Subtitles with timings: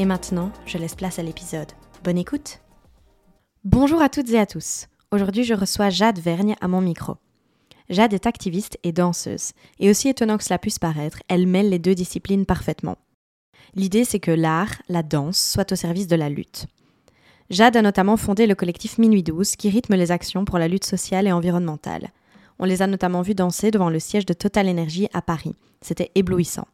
[0.00, 1.72] Et maintenant, je laisse place à l'épisode.
[2.04, 2.60] Bonne écoute
[3.64, 4.86] Bonjour à toutes et à tous.
[5.10, 7.16] Aujourd'hui, je reçois Jade Vergne à mon micro.
[7.90, 11.80] Jade est activiste et danseuse, et aussi étonnant que cela puisse paraître, elle mêle les
[11.80, 12.96] deux disciplines parfaitement.
[13.74, 16.66] L'idée, c'est que l'art, la danse, soit au service de la lutte.
[17.50, 20.86] Jade a notamment fondé le collectif Minuit 12 qui rythme les actions pour la lutte
[20.86, 22.12] sociale et environnementale.
[22.60, 25.56] On les a notamment vus danser devant le siège de Total Energy à Paris.
[25.80, 26.68] C'était éblouissant.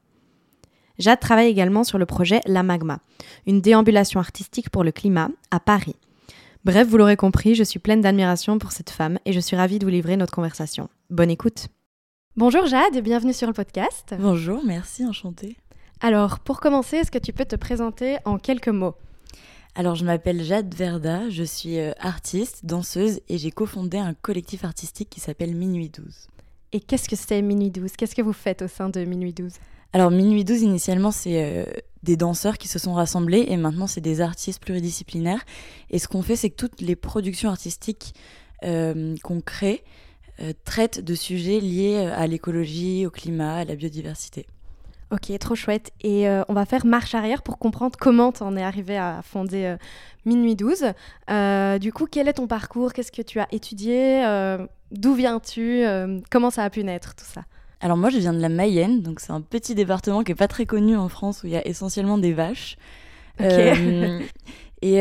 [0.99, 3.01] Jade travaille également sur le projet La Magma,
[3.47, 5.97] une déambulation artistique pour le climat à Paris.
[6.65, 9.81] Bref, vous l'aurez compris, je suis pleine d'admiration pour cette femme et je suis ravie
[9.81, 10.89] de vous livrer notre conversation.
[11.11, 11.67] Bonne écoute.
[12.37, 14.15] Bonjour Jade et bienvenue sur le podcast.
[14.19, 15.57] Bonjour, merci, enchantée.
[16.01, 18.95] Alors, pour commencer, est-ce que tu peux te présenter en quelques mots?
[19.75, 24.65] Alors, je m'appelle Jade Verda, je suis euh, artiste, danseuse et j'ai cofondé un collectif
[24.65, 26.29] artistique qui s'appelle Minuit 12.
[26.73, 29.53] Et qu'est-ce que c'est Minuit 12 Qu'est-ce que vous faites au sein de Minuit 12
[29.95, 31.65] Alors, Minuit 12, initialement, c'est euh,
[32.03, 35.43] des danseurs qui se sont rassemblés et maintenant, c'est des artistes pluridisciplinaires.
[35.91, 38.15] Et ce qu'on fait, c'est que toutes les productions artistiques
[38.65, 39.83] euh, qu'on crée
[40.65, 44.47] traitent de sujets liés à l'écologie, au climat, à la biodiversité.
[45.15, 45.93] Ok, trop chouette.
[46.01, 49.21] Et euh, on va faire marche arrière pour comprendre comment tu en es arrivé à
[49.23, 49.77] fonder euh,
[50.25, 50.87] Minuit 12.
[51.31, 52.93] Euh, du coup, quel est ton parcours?
[52.93, 54.25] Qu'est-ce que tu as étudié?
[54.91, 55.85] D'où viens-tu?
[56.31, 57.43] Comment ça a pu naître tout ça?
[57.81, 60.49] Alors moi, je viens de la Mayenne, donc c'est un petit département qui est pas
[60.49, 62.77] très connu en France où il y a essentiellement des vaches.
[63.41, 65.01] et,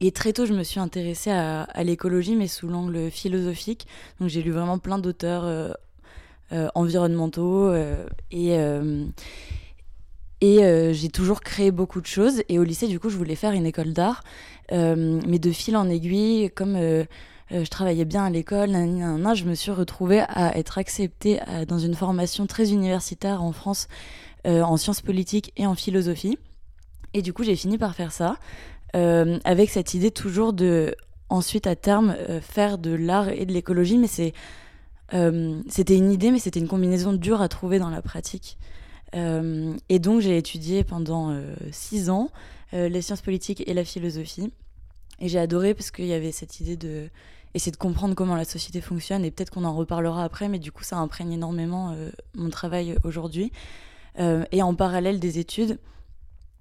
[0.00, 3.86] et très tôt, je me suis intéressée à, à l'écologie, mais sous l'angle philosophique.
[4.20, 5.74] Donc j'ai lu vraiment plein d'auteurs
[6.50, 9.04] euh, environnementaux euh, et euh,
[10.40, 12.42] et j'ai toujours créé beaucoup de choses.
[12.48, 14.22] Et au lycée, du coup, je voulais faire une école d'art.
[14.70, 16.78] mais de fil en aiguille, comme
[17.50, 22.46] je travaillais bien à l'école, je me suis retrouvée à être acceptée dans une formation
[22.46, 23.88] très universitaire en France
[24.44, 26.38] en sciences politiques et en philosophie.
[27.14, 28.36] Et du coup, j'ai fini par faire ça,
[28.92, 30.94] avec cette idée toujours de,
[31.30, 33.98] ensuite, à terme, faire de l'art et de l'écologie.
[33.98, 34.08] Mais
[35.14, 38.58] euh, c'était une idée, mais c'était une combinaison dure à trouver dans la pratique.
[39.14, 42.28] Euh, et donc j'ai étudié pendant euh, six ans
[42.72, 44.52] les sciences politiques et la philosophie.
[45.20, 47.08] Et j'ai adoré parce qu'il y avait cette idée de
[47.54, 49.24] essayer de comprendre comment la société fonctionne.
[49.24, 51.94] Et peut-être qu'on en reparlera après, mais du coup ça imprègne énormément
[52.34, 53.52] mon travail aujourd'hui.
[54.18, 55.78] et en parallèle des études,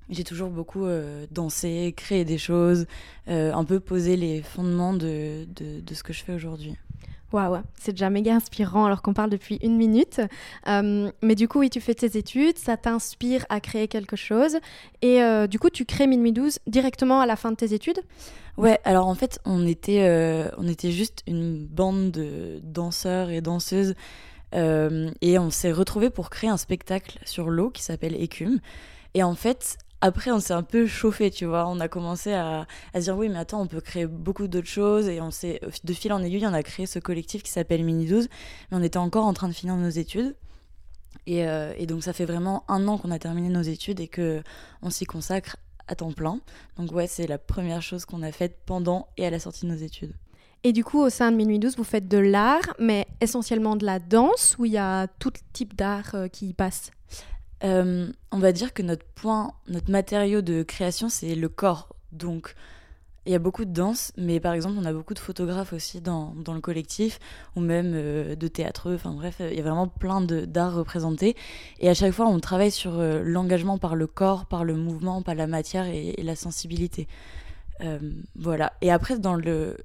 [0.09, 0.86] j'ai toujours beaucoup
[1.31, 2.86] dansé, créé des choses,
[3.28, 6.78] un peu posé les fondements de, de, de ce que je fais aujourd'hui.
[7.34, 10.22] Waouh, c'est déjà méga inspirant alors qu'on parle depuis une minute.
[10.68, 14.58] Euh, mais du coup, oui, tu fais tes études, ça t'inspire à créer quelque chose.
[15.02, 18.00] Et euh, du coup, tu crées Minuit 12 directement à la fin de tes études?
[18.56, 23.42] Ouais, alors en fait, on était, euh, on était juste une bande de danseurs et
[23.42, 23.94] danseuses.
[24.54, 28.59] et on s'est retrouvés pour créer un spectacle sur l'eau qui s'appelle Écume.
[29.14, 31.68] Et en fait, après, on s'est un peu chauffé, tu vois.
[31.68, 35.08] On a commencé à, à dire, oui, mais attends, on peut créer beaucoup d'autres choses.
[35.08, 38.06] Et on s'est, de fil en aiguille, on a créé ce collectif qui s'appelle Mini
[38.06, 38.28] 12.
[38.72, 40.35] Mais on était encore en train de finir nos études.
[41.25, 44.08] Et, euh, et donc, ça fait vraiment un an qu'on a terminé nos études et
[44.08, 46.40] qu'on s'y consacre à temps plein.
[46.78, 49.72] Donc, ouais, c'est la première chose qu'on a faite pendant et à la sortie de
[49.72, 50.14] nos études.
[50.64, 53.85] Et du coup, au sein de Minuit 12, vous faites de l'art, mais essentiellement de
[53.85, 56.91] la danse, où il y a tout type d'art euh, qui y passe?
[57.63, 61.95] Euh, on va dire que notre point, notre matériau de création, c'est le corps.
[62.12, 62.56] Donc,
[63.25, 65.99] il y a beaucoup de danse, mais par exemple, on a beaucoup de photographes aussi
[65.99, 67.20] dans, le collectif,
[67.55, 68.96] ou même euh, de théâtreux.
[68.96, 71.35] Enfin bref, il y a vraiment plein d'arts représentés.
[71.79, 75.22] Et à chaque fois, on travaille sur euh, l'engagement par le corps, par le mouvement,
[75.22, 77.08] par la matière et, et la sensibilité.
[78.35, 78.73] voilà.
[78.82, 79.78] Et après, dans le,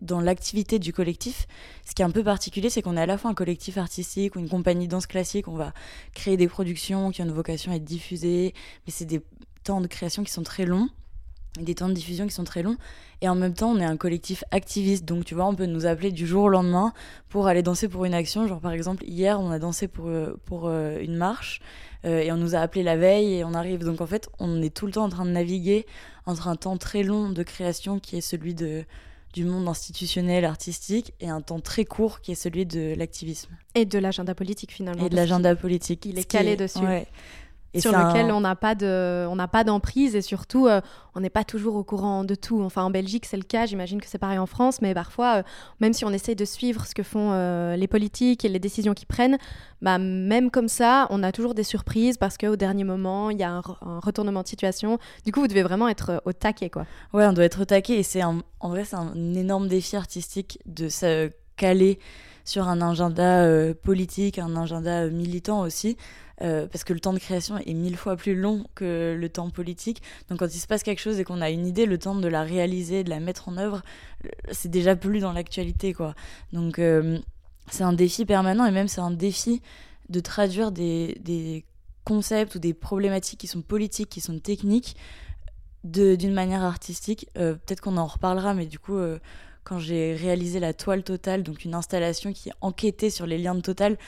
[0.00, 1.46] dans l'activité du collectif,
[1.84, 4.36] ce qui est un peu particulier, c'est qu'on est à la fois un collectif artistique
[4.36, 5.48] ou une compagnie danse classique.
[5.48, 5.72] On va
[6.14, 8.54] créer des productions qui ont une vocation à être diffusées,
[8.86, 9.22] mais c'est des
[9.64, 10.88] temps de création qui sont très longs
[11.64, 12.76] des temps de diffusion qui sont très longs.
[13.20, 15.04] Et en même temps, on est un collectif activiste.
[15.04, 16.92] Donc, tu vois, on peut nous appeler du jour au lendemain
[17.28, 18.46] pour aller danser pour une action.
[18.46, 21.60] Genre, par exemple, hier, on a dansé pour, euh, pour euh, une marche
[22.04, 23.84] euh, et on nous a appelé la veille et on arrive.
[23.84, 25.86] Donc, en fait, on est tout le temps en train de naviguer
[26.26, 28.84] entre un temps très long de création qui est celui de
[29.34, 33.50] du monde institutionnel, artistique, et un temps très court qui est celui de l'activisme.
[33.74, 35.06] Et de l'agenda politique finalement.
[35.06, 36.06] Et de l'agenda politique.
[36.06, 36.78] Il est calé dessus.
[37.76, 40.80] Sur lequel on n'a pas de, on n'a pas d'emprise et surtout euh,
[41.14, 42.62] on n'est pas toujours au courant de tout.
[42.62, 45.42] Enfin en Belgique c'est le cas, j'imagine que c'est pareil en France, mais parfois euh,
[45.80, 48.94] même si on essaye de suivre ce que font euh, les politiques et les décisions
[48.94, 49.38] qu'ils prennent,
[49.82, 53.44] bah même comme ça on a toujours des surprises parce qu'au dernier moment il y
[53.44, 53.62] a un,
[54.00, 54.98] retournement de situation.
[55.24, 56.86] Du coup vous devez vraiment être au taquet quoi.
[57.12, 60.58] Ouais on doit être au taquet et c'est en vrai c'est un énorme défi artistique
[60.66, 61.98] de se caler
[62.44, 63.44] sur un agenda
[63.82, 65.98] politique, un agenda militant aussi.
[66.40, 69.50] Euh, parce que le temps de création est mille fois plus long que le temps
[69.50, 70.02] politique.
[70.28, 72.28] Donc quand il se passe quelque chose et qu'on a une idée, le temps de
[72.28, 73.82] la réaliser, de la mettre en œuvre,
[74.52, 76.14] c'est déjà plus dans l'actualité, quoi.
[76.52, 77.18] Donc euh,
[77.70, 79.62] c'est un défi permanent et même c'est un défi
[80.08, 81.64] de traduire des,
[82.04, 84.96] concepts ou des problématiques qui sont politiques, qui sont techniques,
[85.84, 87.28] d'une manière artistique.
[87.36, 88.98] Euh, peut-être qu'on en reparlera, mais du coup
[89.64, 93.60] quand j'ai réalisé la toile totale, donc une installation qui enquêtait sur les liens de
[93.60, 93.98] total,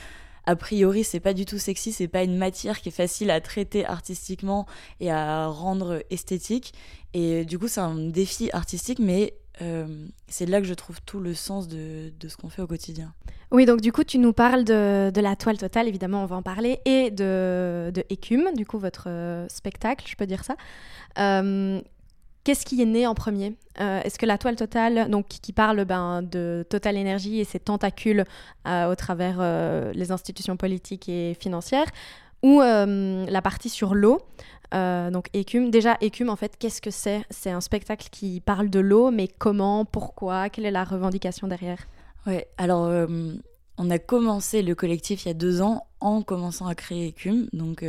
[0.45, 3.41] a priori, c'est pas du tout sexy, c'est pas une matière qui est facile à
[3.41, 4.65] traiter artistiquement
[4.99, 6.73] et à rendre esthétique.
[7.13, 11.19] Et du coup, c'est un défi artistique, mais euh, c'est là que je trouve tout
[11.19, 13.13] le sens de, ce qu'on fait au quotidien.
[13.51, 16.41] Oui, donc du coup, tu nous parles de, la toile totale, évidemment, on va en
[16.41, 20.55] parler, et de, de Écume, du coup, votre euh, spectacle, je peux dire ça.
[21.19, 21.81] Euh,
[22.43, 23.55] Qu'est-ce qui est né en premier?
[23.79, 27.59] Euh, Est-ce que la toile totale, donc qui parle ben, de Total Énergie et ses
[27.59, 28.25] tentacules
[28.67, 31.87] euh, au travers euh, les institutions politiques et financières,
[32.41, 34.19] ou la partie sur l'eau,
[34.73, 35.69] donc Écume?
[35.69, 37.21] Déjà, Écume, en fait, qu'est-ce que c'est?
[37.29, 41.85] C'est un spectacle qui parle de l'eau, mais comment, pourquoi, quelle est la revendication derrière?
[42.25, 42.91] Ouais, alors
[43.77, 47.47] on a commencé le collectif il y a deux ans en commençant à créer Écume,
[47.53, 47.85] donc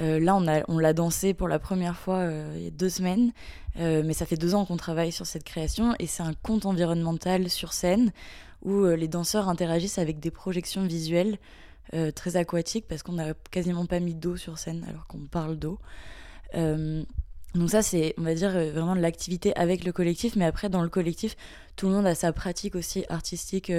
[0.00, 3.32] euh, là, on, l'a dansé pour la première fois euh, il y a deux semaines,
[3.78, 6.66] euh, mais ça fait deux ans qu'on travaille sur cette création et c'est un conte
[6.66, 8.12] environnemental sur scène
[8.62, 11.38] où les danseurs interagissent avec des projections visuelles
[12.14, 15.80] très aquatiques parce qu'on n'a quasiment pas mis d'eau sur scène alors qu'on parle d'eau.
[16.54, 20.82] donc ça, c'est, on va dire, vraiment de l'activité avec le collectif, mais après, dans
[20.82, 21.36] le collectif,
[21.74, 23.72] tout le monde a sa pratique aussi artistique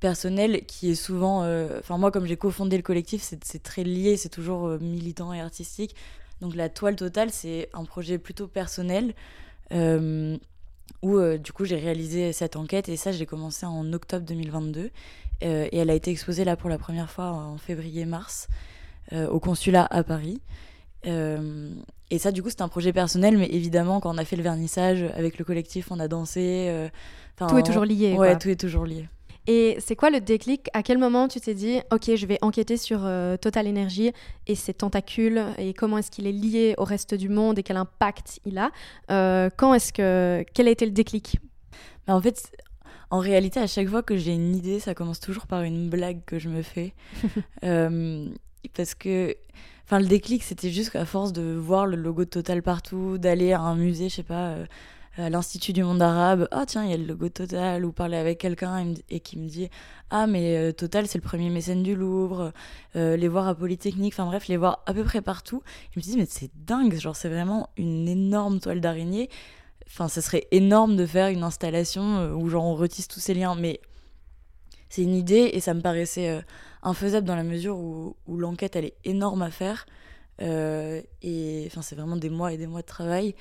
[0.00, 1.42] personnel qui est souvent.
[1.42, 5.32] Euh, enfin, moi, comme j'ai cofondé le collectif, c'est très lié, c'est toujours euh, militant
[5.32, 5.94] et artistique.
[6.40, 9.14] Donc, la toile totale, c'est un projet plutôt personnel.
[9.72, 10.36] Euh,
[11.02, 14.90] où du coup j'ai réalisé cette enquête et ça j'ai commencé en octobre 2022
[15.40, 18.46] et elle a été exposée là pour la première fois en février-mars
[19.12, 20.40] au consulat à Paris.
[21.04, 24.44] et ça du coup c'est un projet personnel mais évidemment quand on a fait le
[24.44, 26.88] vernissage avec le collectif on a dansé.
[27.36, 28.14] tout est toujours lié.
[28.14, 29.08] Ouais, tout est toujours lié.
[29.46, 30.68] Et c'est quoi le déclic?
[30.72, 34.12] À quel moment tu t'es dit, ok, je vais enquêter sur euh, Total Energy
[34.46, 37.76] et ses tentacules et comment est-ce qu'il est lié au reste du monde et quel
[37.76, 38.70] impact il a?
[39.10, 41.38] Euh, Quand est-ce que quel a été le déclic?
[42.06, 42.50] Bah, En fait,
[43.10, 46.24] en réalité, à chaque fois que j'ai une idée, ça commence toujours par une blague
[46.26, 46.92] que je me fais,
[47.64, 48.26] euh,
[48.74, 49.36] parce que.
[49.84, 53.52] Enfin, le déclic, c'était juste qu'à force de voir le logo de Total partout, d'aller
[53.52, 54.56] à un musée, je sais pas,
[55.18, 58.18] à l'Institut du monde arabe, ah tiens, il y a le logo Total, ou parler
[58.18, 59.70] avec quelqu'un et, qui me dit,
[60.10, 62.52] ah mais euh, Total c'est le premier mécène du Louvre,
[62.96, 65.62] euh, les voir à Polytechnique, enfin bref, les voir à peu près partout.
[65.92, 69.30] Je me dis, mais c'est dingue, genre c'est vraiment une énorme toile d'araignée.
[69.86, 73.32] Enfin, ce serait énorme de faire une installation euh, où genre on retisse tous ces
[73.32, 73.80] liens, mais
[74.90, 76.42] c'est une idée et ça me paraissait
[76.82, 79.86] infaisable dans la mesure où, l'enquête elle est énorme à faire.
[80.40, 83.34] et enfin, c'est vraiment des mois et des mois de travail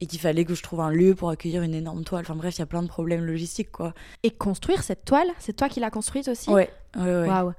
[0.00, 2.22] et qu'il fallait que je trouve un lieu pour accueillir une énorme toile.
[2.22, 3.94] Enfin bref, il y a plein de problèmes logistiques quoi.
[4.22, 6.50] Et construire cette toile, c'est toi qui l'as construite aussi?
[6.50, 7.52] Ouais, ouais, ouais.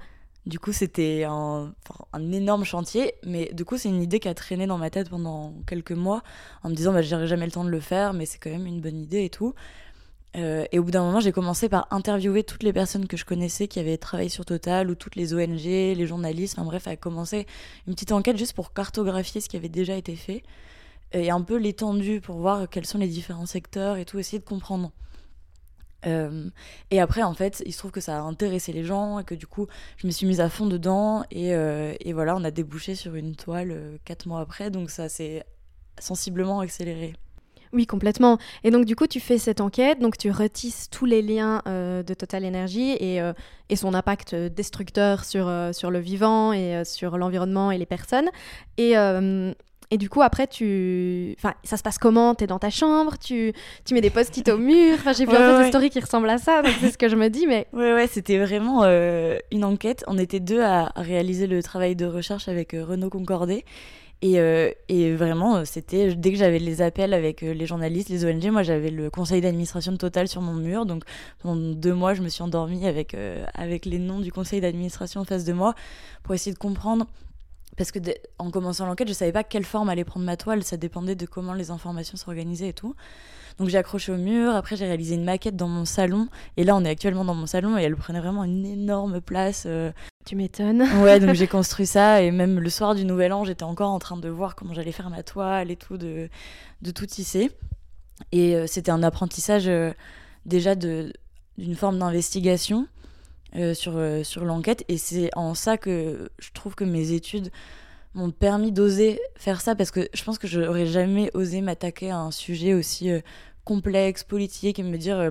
[0.46, 1.74] Du coup, c'était un,
[2.12, 5.10] un, énorme chantier, mais du coup, c'est une idée qui a traîné dans ma tête
[5.10, 6.22] pendant quelques mois
[6.62, 8.66] en me disant bah, j'aurais jamais le temps de le faire, mais c'est quand même
[8.66, 9.54] une bonne idée et tout.
[10.36, 13.24] Euh, et au bout d'un moment, j'ai commencé par interviewer toutes les personnes que je
[13.24, 16.94] connaissais qui avaient travaillé sur Total, ou toutes les ONG, les journalistes, enfin bref, à
[16.94, 17.46] commencer
[17.88, 20.44] une petite enquête juste pour cartographier ce qui avait déjà été fait
[21.12, 24.44] et un peu l'étendue pour voir quels sont les différents secteurs et tout, essayer de
[24.44, 24.92] comprendre.
[26.06, 26.48] Euh,
[26.90, 29.34] et après, en fait, il se trouve que ça a intéressé les gens et que
[29.34, 32.50] du coup, je me suis mise à fond dedans et, euh, et voilà, on a
[32.50, 35.44] débouché sur une toile euh, quatre mois après, donc ça s'est
[35.98, 37.14] sensiblement accéléré.
[37.72, 38.38] Oui, complètement.
[38.62, 42.14] Et donc, du coup, tu fais cette enquête, donc tu retisses tous les liens de
[42.14, 43.20] Total Energy et,
[43.68, 48.30] et, son impact destructeur sur, sur le vivant et sur l'environnement et les personnes.
[48.78, 48.94] Et,
[49.90, 51.34] et du coup, après, tu...
[51.38, 52.34] Enfin, ça se passe comment?
[52.34, 53.52] T'es dans ta chambre Tu,
[53.84, 56.28] tu mets des post-it au mur Enfin, j'ai vu un peu de story qui ressemble
[56.28, 57.68] à ça, donc c'est ce que je me dis, mais...
[57.72, 60.02] Ouais, ouais, c'était vraiment euh, une enquête.
[60.08, 63.64] On était deux à, réaliser le travail de recherche avec euh, Renaud Concordet.
[64.22, 68.46] Et, euh, et vraiment, c'était dès que j'avais les appels avec les journalistes, les ONG,
[68.46, 70.86] moi j'avais le conseil d'administration de Total sur mon mur.
[70.86, 71.04] Donc
[71.42, 73.14] pendant deux mois, je me suis endormie avec,
[73.52, 75.74] avec les noms du conseil d'administration en face de moi
[76.22, 77.06] pour essayer de comprendre
[77.76, 77.98] parce que
[78.38, 81.26] en commençant l'enquête, je savais pas quelle forme allait prendre ma toile, ça dépendait de
[81.26, 82.94] comment les informations s'organisaient et tout.
[83.58, 86.76] Donc j'ai accroché au mur, après j'ai réalisé une maquette dans mon salon, et là
[86.76, 89.64] on est actuellement dans mon salon et elle prenait vraiment une énorme place.
[89.66, 89.92] Euh.
[90.26, 90.84] Tu m'étonnes.
[91.02, 93.98] Ouais, donc j'ai construit ça, et même le soir du Nouvel An, j'étais encore en
[93.98, 96.28] train de voir comment j'allais faire ma toile et tout, de,
[96.82, 97.50] de tout tisser.
[98.32, 99.92] Et euh, c'était un apprentissage euh,
[100.44, 101.12] déjà d'une
[101.76, 102.86] forme d'investigation.
[103.74, 104.84] Sur, sur l'enquête.
[104.88, 107.50] Et c'est en ça que je trouve que mes études
[108.16, 112.10] m'ont permis d'oser faire ça parce que je pense que je n'aurais jamais osé m'attaquer
[112.10, 113.20] à un sujet aussi euh,
[113.64, 115.30] complexe, politique et me dire euh,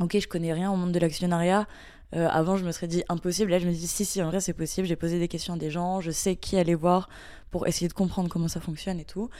[0.00, 1.66] ok je connais rien au monde de l'actionnariat.
[2.14, 4.40] Euh, avant je me serais dit impossible, là je me dis si si en vrai
[4.40, 7.08] c'est possible, j'ai posé des questions à des gens, je sais qui aller voir
[7.50, 9.30] pour essayer de comprendre comment ça fonctionne et tout.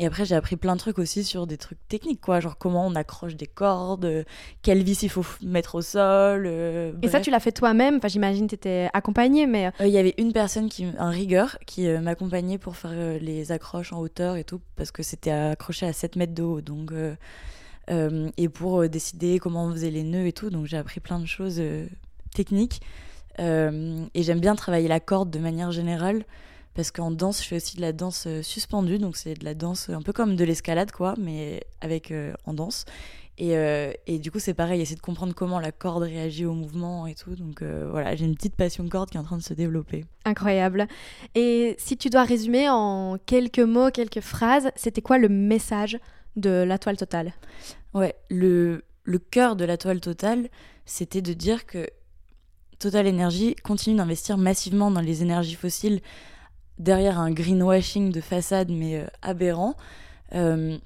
[0.00, 2.40] Et après, j'ai appris plein de trucs aussi sur des trucs techniques, quoi.
[2.40, 4.24] Genre comment on accroche des cordes, euh,
[4.62, 6.44] quelle vis il faut mettre au sol.
[6.46, 9.66] Euh, et ça, tu l'as fait toi-même Enfin, j'imagine que tu étais accompagnée, mais.
[9.66, 13.92] Euh, il y avait une personne, qui, un rigueur, qui m'accompagnait pour faire les accroches
[13.92, 16.62] en hauteur et tout, parce que c'était accroché à 7 mètres de haut.
[16.62, 16.92] Donc.
[17.90, 20.48] et pour décider comment on faisait les nœuds et tout.
[20.48, 21.60] Donc, j'ai appris plein de choses
[22.34, 22.80] techniques.
[23.38, 26.24] et j'aime bien travailler la corde de manière générale
[26.74, 29.54] parce qu'en danse, je fais aussi de la danse euh, suspendue, donc c'est de la
[29.54, 32.84] danse un peu comme de l'escalade, quoi, mais avec euh, en danse.
[33.38, 36.52] Et, euh, et, du coup, c'est pareil, essayer de comprendre comment la corde réagit au
[36.52, 37.34] mouvement et tout.
[37.36, 40.04] Donc voilà, j'ai une petite passion corde qui est en train de se développer.
[40.26, 40.86] Incroyable.
[41.34, 45.98] Et si tu dois résumer en quelques mots, quelques phrases, c'était quoi le message
[46.36, 47.32] de la toile totale?
[47.94, 50.50] Ouais, le, le cœur de la toile totale,
[50.84, 51.88] c'était de dire que
[52.78, 56.00] Total Energy continue d'investir massivement dans les énergies fossiles
[56.80, 59.76] derrière un greenwashing de façade mais euh, aberrant.
[60.34, 60.76] Euh,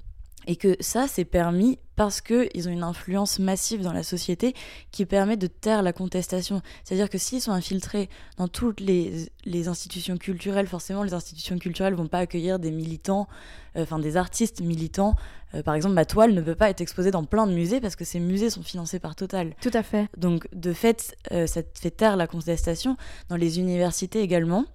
[0.47, 4.53] et que ça, c'est permis parce qu'ils ont une influence massive dans la société
[4.91, 6.61] qui permet de taire la contestation.
[6.83, 11.95] C'est-à-dire que s'ils sont infiltrés dans toutes les, les, institutions culturelles, forcément, les institutions culturelles
[11.95, 13.27] vont pas accueillir des militants,
[13.75, 15.15] euh, enfin des artistes militants.
[15.63, 18.05] par exemple, ma toile ne peut pas être exposée dans plein de musées parce que
[18.05, 19.55] ces musées sont financés par Total.
[19.61, 20.09] Tout à fait.
[20.15, 22.97] Donc, de fait, ça fait taire la contestation.
[23.29, 24.65] Dans les universités également,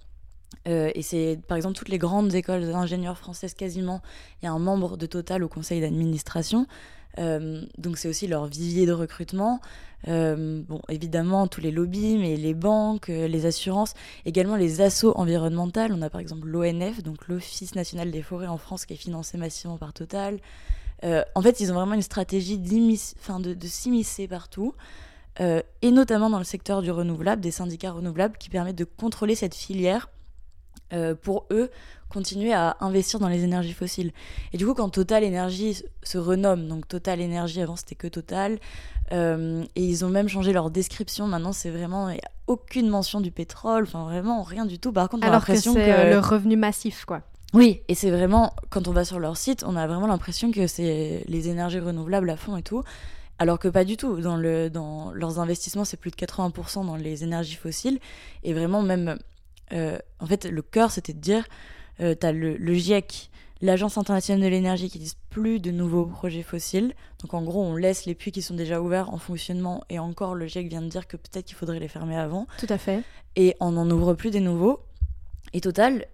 [0.67, 4.01] euh, et c'est par exemple toutes les grandes écoles d'ingénieurs françaises quasiment,
[4.41, 6.67] il y a un membre de Total au conseil d'administration.
[7.19, 9.59] Euh, donc c'est aussi leur vivier de recrutement.
[10.07, 13.93] Euh, bon, évidemment, tous les lobbies, mais les banques, les assurances,
[14.25, 15.91] également les assos environnementales.
[15.93, 19.37] On a par exemple l'ONF, donc l'Office national des forêts en France, qui est financé
[19.37, 20.39] massivement par Total.
[21.03, 24.73] en fait, ils ont vraiment une stratégie de, de s'immiscer partout.
[25.39, 29.55] et notamment dans le secteur du renouvelable, des syndicats renouvelables qui permettent de contrôler cette
[29.55, 30.09] filière
[30.93, 31.69] euh, pour eux
[32.09, 34.11] continuer à investir dans les énergies fossiles.
[34.51, 38.59] Et du coup, quand Total Energy se renomme, donc Total Energy, avant c'était que Total,
[39.13, 42.89] euh, et ils ont même changé leur description, maintenant c'est vraiment, il n'y a aucune
[42.89, 44.91] mention du pétrole, enfin vraiment rien du tout.
[44.91, 47.21] Par contre, Alors que c'est euh, le revenu massif, quoi.
[47.53, 50.67] Oui, et c'est vraiment, quand on va sur leur site, on a vraiment l'impression que
[50.67, 52.83] c'est les énergies renouvelables à fond et tout.
[53.39, 54.21] Alors que pas du tout.
[54.21, 57.99] Dans, le, dans leurs investissements, c'est plus de 80% dans les énergies fossiles.
[58.43, 59.17] Et vraiment, même
[59.73, 61.45] euh, en fait, le cœur, c'était de dire,
[61.99, 63.29] euh, tu as le, GIEC,
[63.61, 66.93] l'Agence internationale de l'énergie, qui disent plus de nouveaux projets fossiles.
[67.21, 69.83] Donc en gros, on laisse les puits qui sont déjà ouverts en fonctionnement.
[69.89, 72.47] Et encore, le GIEC vient de dire que peut-être qu'il faudrait les fermer avant.
[72.59, 73.03] Tout à fait.
[73.35, 74.81] Et on n'en ouvre plus des nouveaux.
[75.53, 76.05] Et Total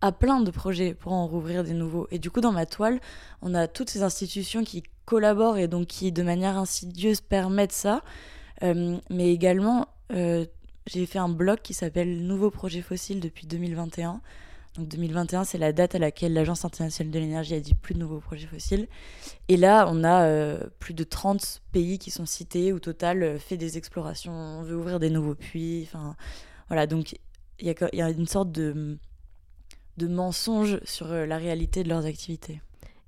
[0.00, 2.06] a plein de projets pour en rouvrir des nouveaux.
[2.10, 3.00] Et du coup, dans ma toile,
[3.42, 8.02] on a toutes ces institutions qui collaborent et donc qui, de manière insidieuse, permettent ça.
[8.62, 9.88] Euh, mais également,
[10.86, 14.20] j'ai fait un blog qui s'appelle Nouveau projet fossile depuis 2021.
[14.76, 18.00] Donc 2021, c'est la date à laquelle l'Agence internationale de l'énergie a dit plus de
[18.00, 18.88] nouveaux projets fossiles.
[19.48, 23.38] Et là, on a euh, plus de 30 pays qui sont cités, où Total euh,
[23.38, 25.86] fait des explorations, on veut ouvrir des nouveaux puits.
[25.86, 26.16] Enfin,
[26.68, 27.16] voilà, donc
[27.60, 28.98] il y, y, a une sorte de,
[29.96, 32.60] de mensonge sur euh, la réalité de leurs activités.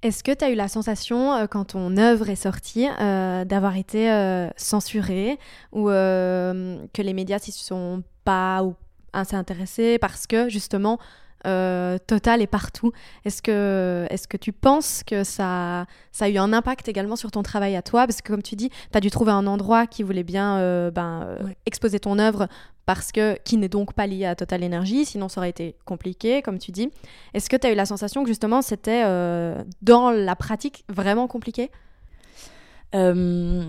[0.03, 3.77] Est-ce que tu as eu la sensation, euh, quand ton œuvre est sortie, euh, d'avoir
[3.77, 5.39] été euh, censurée
[5.73, 8.75] ou que les médias s'y sont pas ou
[9.13, 10.99] assez intéressés parce que justement
[11.45, 12.91] Total est partout?
[13.25, 17.31] Est-ce que, est que tu penses que ça, ça a eu un impact également sur
[17.31, 18.05] ton travail à toi?
[18.05, 21.39] Parce que comme tu dis, tu as dû trouver un endroit qui voulait bien ben,
[21.65, 22.49] exposer ton œuvre
[22.87, 26.41] parce que qui n'est donc pas lié à Total Energy, sinon ça aurait été compliqué,
[26.41, 26.89] comme tu dis.
[27.35, 31.27] Est-ce que tu as eu la sensation que justement c'était euh, dans la pratique vraiment
[31.27, 31.71] compliqué?
[32.95, 33.65] Euh,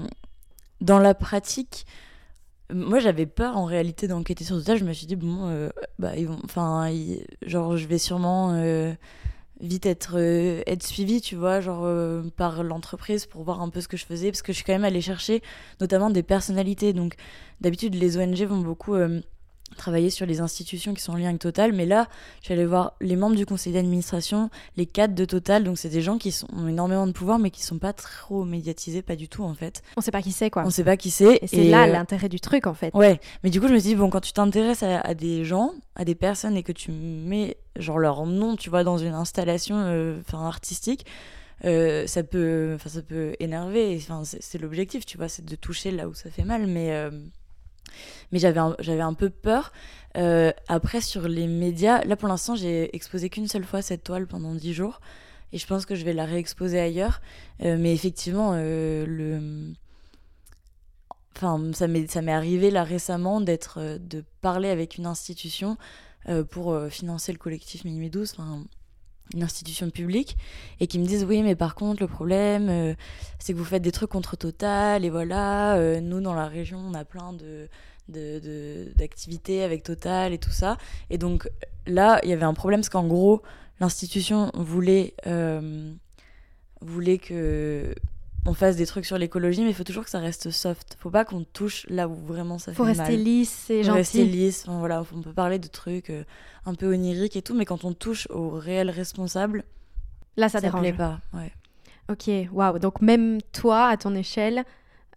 [0.79, 1.87] Dans la pratique,
[2.71, 4.77] moi j'avais peur en réalité d'enquêter sur Total.
[4.77, 6.87] Je me suis dit bon, euh, bah ils vont, enfin,
[7.41, 8.53] genre je vais sûrement
[9.59, 13.81] vite être, euh, être suivi tu vois, genre euh, par l'entreprise pour voir un peu
[13.81, 15.41] ce que je faisais, parce que je suis quand même allée chercher
[15.79, 16.93] notamment des personnalités.
[16.93, 17.15] Donc
[17.61, 19.21] d'habitude, les ONG vont beaucoup euh,
[19.75, 21.73] travailler sur les institutions qui sont en lien avec Total.
[21.73, 22.07] Mais là,
[22.41, 25.63] j'allais voir les membres du conseil d'administration, les cadres de Total.
[25.63, 28.45] Donc, c'est des gens qui sont, ont énormément de pouvoir, mais qui sont pas trop
[28.45, 29.81] médiatisés, pas du tout, en fait.
[29.97, 30.63] On sait pas qui c'est, quoi.
[30.65, 31.39] On sait pas qui c'est.
[31.41, 32.93] Et c'est là l'intérêt du truc, en fait.
[32.93, 33.19] Ouais.
[33.43, 36.05] Mais du coup, je me suis dit, bon, quand tu t'intéresses à, des gens, à
[36.05, 40.19] des personnes, et que tu mets, genre, leur nom, tu vois, dans une installation euh,
[40.33, 41.05] artistique,
[41.65, 46.13] euh, ça peut ça peut énerver c'est l'objectif tu vois c'est de toucher là où
[46.13, 47.09] ça fait mal mais euh,
[48.31, 49.71] mais j'avais un, un peu peur.
[50.17, 54.27] Euh, après, sur les médias, là pour l'instant, j'ai exposé qu'une seule fois cette toile
[54.27, 54.99] pendant 10 jours.
[55.53, 57.21] Et je pense que je vais la réexposer ailleurs.
[57.61, 59.73] Mais effectivement, le...
[61.35, 65.77] enfin, ça, m'est, ça m'est arrivé là récemment d'être, de parler avec une institution
[66.49, 68.33] pour financer le collectif Minuit 12.
[68.33, 68.63] Enfin,
[69.33, 70.37] une institution publique
[70.79, 72.95] et qui me disent oui mais par contre le problème
[73.39, 76.93] c'est que vous faites des trucs contre Total et voilà nous dans la région on
[76.93, 77.67] a plein de
[78.09, 80.77] d'activités avec Total et tout ça.
[81.09, 81.49] Et donc
[81.85, 83.41] là, il y avait un problème parce qu'en gros,
[83.79, 85.93] l'institution voulait, euh,
[86.81, 87.93] voulait que
[88.47, 90.97] on fasse des trucs sur l'écologie, mais il faut toujours que ça reste soft.
[90.99, 92.95] Faut pas qu'on touche là où vraiment ça faut fait mal.
[92.95, 93.97] Faut rester lisse et gentil.
[93.97, 94.65] Rester lisse.
[94.67, 96.23] voilà, on peut parler de trucs euh,
[96.65, 99.65] un peu oniriques et tout, mais quand on touche aux réels responsables,
[100.37, 100.81] là ça, ça dérange.
[100.81, 101.19] plaît pas.
[101.33, 101.51] Ouais.
[102.09, 102.79] Ok, waouh.
[102.79, 104.63] Donc même toi, à ton échelle,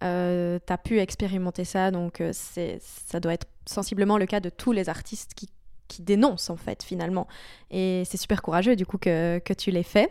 [0.03, 4.41] euh, tu as pu expérimenter ça, donc euh, c'est, ça doit être sensiblement le cas
[4.41, 5.47] de tous les artistes qui,
[5.87, 7.27] qui dénoncent en fait finalement.
[7.69, 10.09] Et c'est super courageux du coup que, que tu l'aies fait.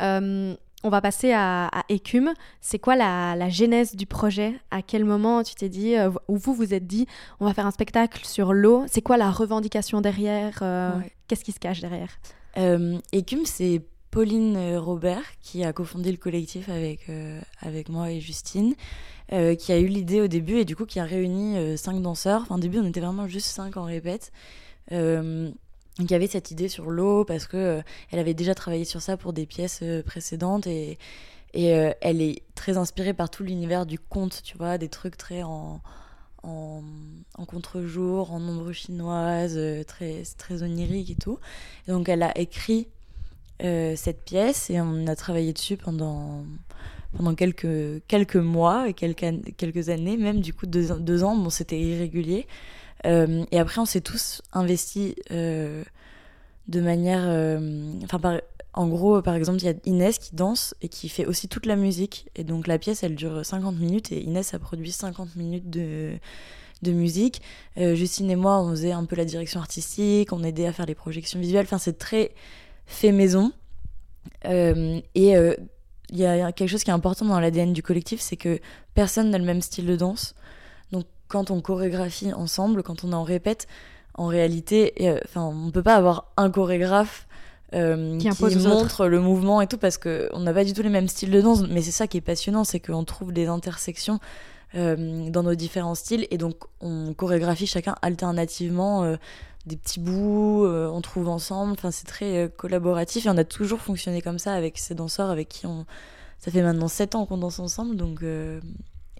[0.00, 2.32] Euh, on va passer à, à Écume.
[2.60, 4.54] C'est quoi la, la, genèse du projet?
[4.70, 5.94] À quel moment tu t'es dit,
[6.28, 7.06] ou vous vous êtes dit,
[7.40, 8.84] on va faire un spectacle sur l'eau?
[8.88, 10.62] C'est quoi la revendication derrière
[11.28, 12.18] Qu'est-ce qui se cache derrière?
[13.12, 17.10] Écume, c'est Pauline Robert qui a cofondé le collectif avec,
[17.62, 18.74] avec moi et Justine.
[19.32, 22.00] Euh, qui a eu l'idée au début et du coup qui a réuni euh, cinq
[22.00, 22.42] danseurs.
[22.42, 24.30] Enfin, au début, on était vraiment juste cinq en répète.
[24.92, 25.50] Euh,
[26.04, 29.16] qui avait cette idée sur l'eau parce que euh, elle avait déjà travaillé sur ça
[29.16, 30.98] pour des pièces précédentes et,
[31.54, 31.68] et
[32.00, 35.80] elle est très inspirée par tout l'univers du conte, tu vois, des trucs très en,
[36.42, 36.82] en,
[37.46, 41.38] contre-jour, en ombre chinoise, très, très onirique et tout.
[41.88, 42.88] Donc elle a écrit
[43.60, 46.44] cette pièce et on a travaillé dessus pendant
[47.16, 49.24] pendant quelques, quelques mois et quelques,
[49.56, 52.46] quelques années, même du coup deux, deux ans, bon c'était irrégulier.
[53.04, 55.84] Euh, et après on s'est tous investis euh,
[56.68, 57.22] de manière...
[57.24, 58.40] Euh, enfin par,
[58.74, 61.64] en gros, par exemple, il y a Inès qui danse et qui fait aussi toute
[61.64, 62.28] la musique.
[62.36, 66.12] Et donc la pièce, elle dure 50 minutes et Inès a produit 50 minutes de,
[66.82, 67.40] de musique.
[67.78, 70.94] Justine et moi, on faisait un peu la direction artistique, on aidait à faire les
[70.94, 71.64] projections visuelles.
[71.64, 72.32] Enfin, c'est très
[72.84, 73.50] fait maison.
[74.44, 75.02] et
[76.10, 78.60] il y a quelque chose qui est important dans l'ADN du collectif, c'est que
[78.94, 80.34] personne n'a le même style de danse.
[81.28, 83.66] Quand on chorégraphie ensemble, quand on en répète,
[84.16, 87.26] en réalité, euh, enfin, on peut pas avoir un chorégraphe
[87.74, 90.88] euh, qui, montre le mouvement et tout parce que on n'a pas du tout les
[90.88, 91.62] mêmes styles de danse.
[91.68, 94.18] Mais c'est ça qui est passionnant, c'est qu'on trouve des intersections
[94.74, 99.16] euh, dans nos différents styles et donc on chorégraphie chacun alternativement
[99.66, 101.72] des petits bouts, on trouve ensemble.
[101.72, 105.48] Enfin, c'est très collaboratif et on a toujours fonctionné comme ça avec ces danseurs avec
[105.48, 105.84] qui on.
[106.38, 108.22] Ça fait maintenant 7 ans qu'on danse ensemble, donc.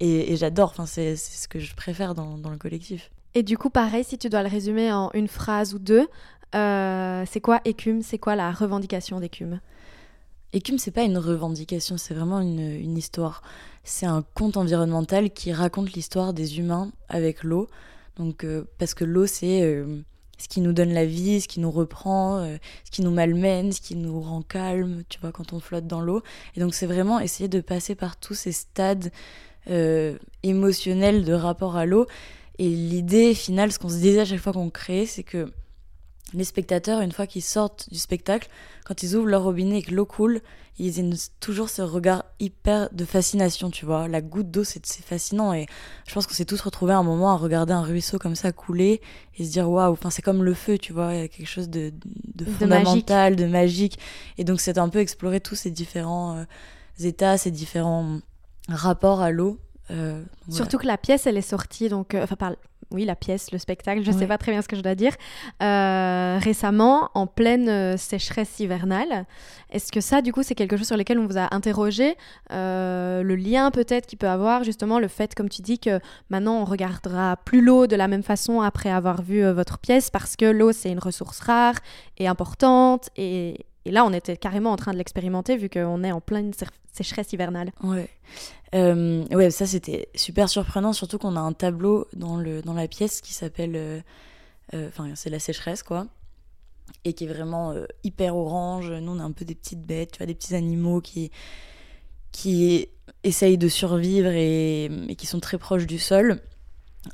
[0.03, 3.11] Euh, et, j'adore, enfin, c'est ce que je préfère dans, dans, le collectif.
[3.35, 6.09] Et du coup, pareil, si tu dois le résumer en une phrase ou deux,
[6.53, 9.61] c'est quoi écume C'est quoi la revendication d'écume?
[10.53, 13.43] Écume, c'est pas une revendication, c'est vraiment une, une histoire.
[13.85, 17.69] C'est un conte environnemental qui raconte l'histoire des humains avec l'eau.
[18.17, 18.47] Donc,
[18.79, 19.85] parce que l'eau, c'est
[20.39, 23.73] ce qui nous donne la vie, ce qui nous reprend, euh, ce qui nous malmène,
[23.73, 26.23] ce qui nous rend calme, tu vois, quand on flotte dans l'eau.
[26.55, 29.11] Et donc c'est vraiment essayer de passer par tous ces stades
[29.69, 32.07] euh, émotionnels de rapport à l'eau.
[32.59, 35.51] Et l'idée finale, ce qu'on se disait à chaque fois qu'on crée, c'est que
[36.33, 38.49] les spectateurs, une fois qu'ils sortent du spectacle,
[38.85, 40.41] quand ils ouvrent leur robinet et que l'eau coule,
[40.79, 44.09] ils ont toujours ce regard hyper de fascination, tu vois.
[44.09, 45.55] La goutte d'eau, c'est fascinant.
[45.55, 45.67] Et
[46.07, 48.53] je pense qu'on s'est tous retrouvés à un moment à regarder un ruisseau comme ça
[48.53, 49.01] couler
[49.39, 51.15] et se dire waouh, enfin, c'est comme le feu, tu vois.
[51.15, 51.93] Il y a quelque chose de,
[52.35, 53.99] de, fondamental, de magique.
[54.37, 56.45] Et donc, c'est un peu explorer tous ces différents euh,
[57.07, 58.21] états, ces différents
[58.69, 59.59] rapports à l'eau.
[59.91, 62.53] Euh, Surtout que la pièce, elle est sortie, donc, euh, enfin, par
[62.93, 64.95] oui, la pièce, le spectacle, je ne sais pas très bien ce que je dois
[64.95, 65.13] dire,
[65.61, 69.27] euh, récemment, en pleine sécheresse hivernale.
[69.73, 72.15] Est-ce que ça, du coup, c'est quelque chose sur lequel on vous a interrogé
[72.51, 75.99] Le lien peut-être qu'il peut avoir, justement, le fait, comme tu dis, que
[76.31, 80.37] maintenant on regardera plus l'eau de la même façon après avoir vu votre pièce, parce
[80.37, 81.75] que l'eau, c'est une ressource rare
[82.19, 83.11] et importante.
[83.17, 86.51] Et, et là, on était carrément en train de l'expérimenter, vu qu'on est en pleine
[86.93, 87.71] sécheresse hivernale.
[87.85, 88.09] Ouais.
[88.75, 92.89] Euh, ouais, ça c'était super surprenant, surtout qu'on a un tableau dans, le, dans la
[92.89, 94.01] pièce qui s'appelle euh,
[94.89, 96.09] Enfin, c'est la sécheresse, quoi.
[97.05, 98.91] Et qui est vraiment hyper orange.
[98.91, 101.31] Nous, on a un peu des petites bêtes, tu vois, des petits animaux qui,
[102.33, 102.89] qui
[103.23, 106.41] essayent de survivre et, qui sont très proches du sol.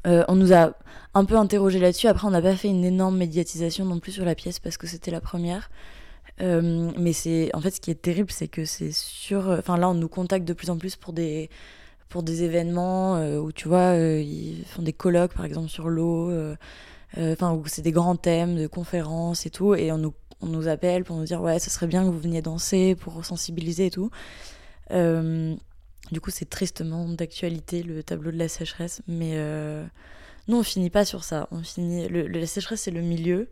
[0.06, 0.72] on nous a
[1.12, 2.06] un peu interrogé là-dessus.
[2.06, 4.86] Après, on n'a pas fait une énorme médiatisation non plus sur la pièce parce que
[4.86, 5.70] c'était la première.
[6.40, 9.48] Euh, mais c'est en fait ce qui est terrible, c'est que c'est sur.
[9.48, 11.50] Enfin là, on nous contacte de plus en plus pour des
[12.08, 15.88] pour des événements euh, où tu vois, euh, ils font des colloques par exemple sur
[15.88, 16.32] l'eau,
[17.16, 20.66] enfin où c'est des grands thèmes de conférences et tout, et on nous on nous
[20.68, 23.90] appelle pour nous dire ouais, ce serait bien que vous veniez danser pour sensibiliser et
[23.90, 24.10] tout.
[24.90, 29.36] du coup, c'est tristement d'actualité le tableau de la sécheresse, mais
[30.48, 31.48] nous on finit pas sur ça.
[31.52, 33.48] On finit la sécheresse c'est le milieu.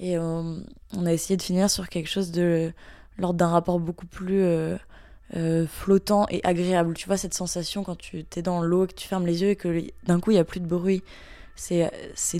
[0.00, 0.56] Et euh,
[0.96, 2.72] on a essayé de finir sur quelque chose de
[3.18, 4.76] l'ordre d'un rapport beaucoup plus euh,
[5.36, 6.94] euh, flottant et agréable.
[6.94, 9.56] Tu vois, cette sensation quand tu es dans l'eau que tu fermes les yeux et
[9.56, 11.02] que d'un coup, il n'y a plus de bruit.
[11.54, 11.90] C'est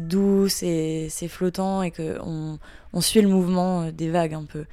[0.00, 2.58] doux, c'est flottant et qu'on
[2.94, 4.64] on suit le mouvement des vagues un peu.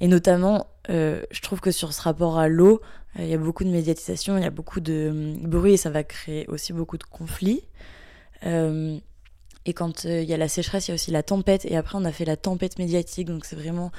[0.00, 2.80] Et notamment, je trouve que sur ce rapport à l'eau,
[3.18, 6.04] il y a beaucoup de médiatisation, il y a beaucoup de bruit et ça va
[6.04, 7.64] créer aussi beaucoup de conflits.
[9.66, 11.64] Et quand euh, il y a la sécheresse, il y a aussi la tempête.
[11.64, 13.26] Et après, on a fait la tempête médiatique.
[13.26, 13.90] Donc, c'est vraiment.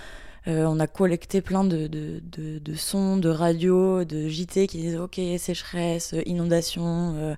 [0.47, 4.97] Euh, on a collecté plein de, de, de, sons, de radios, de JT qui disent
[4.97, 7.35] Ok, sécheresse, inondation,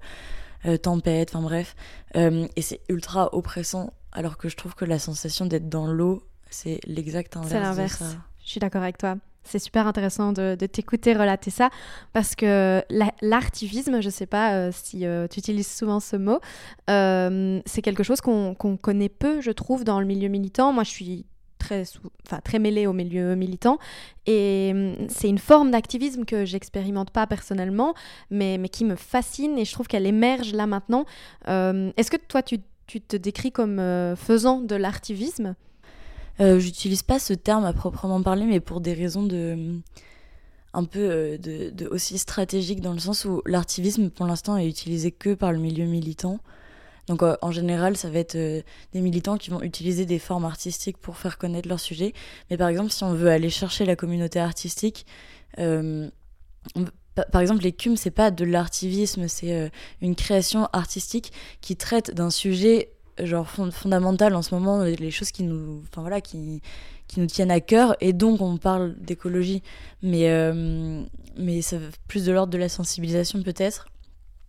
[0.65, 1.75] euh, tempête, enfin bref.
[2.13, 3.91] et c'est ultra oppressant.
[4.11, 7.51] Alors que je trouve que la sensation d'être dans l'eau, c'est l'exact inverse.
[7.51, 8.03] C'est l'inverse.
[8.43, 9.15] Je suis d'accord avec toi.
[9.43, 11.69] C'est super intéressant de, t'écouter relater ça
[12.13, 12.83] parce que
[13.21, 16.39] l'artivisme, je ne sais pas euh, si euh, tu utilises souvent ce mot,
[16.89, 20.71] euh, c'est quelque chose qu'on connaît peu, je trouve, dans le milieu militant.
[20.73, 21.25] Moi, je suis
[21.57, 21.83] très,
[22.25, 23.77] enfin, très mêlée au milieu militant
[24.25, 27.93] et hum, c'est une forme d'activisme que j'expérimente pas personnellement,
[28.29, 31.05] mais, qui me fascine et je trouve qu'elle émerge là maintenant.
[31.47, 33.77] Est-ce que toi, tu, tu, te décris comme
[34.15, 35.55] faisant de l'artivisme?
[36.39, 39.79] Euh, j'utilise pas ce terme à proprement parler, mais pour des raisons de
[40.73, 45.11] un peu euh, de, aussi stratégique dans le sens où l'artivisme pour l'instant est utilisé
[45.11, 46.39] que par le milieu militant.
[47.07, 50.97] Donc euh, en général, ça va être des militants qui vont utiliser des formes artistiques
[50.97, 52.13] pour faire connaître leur sujet.
[52.49, 55.05] Mais par exemple, si on veut aller chercher la communauté artistique,
[55.55, 62.93] par exemple, l'écume, c'est pas de l'artivisme, c'est une création artistique qui traite d'un sujet
[63.25, 66.61] genre fondamentales en ce moment, les choses qui nous, enfin voilà, qui,
[67.07, 69.61] qui nous tiennent à cœur, et donc on parle d'écologie,
[70.01, 71.03] mais euh,
[71.37, 73.87] mais ça plus de l'ordre de la sensibilisation peut-être.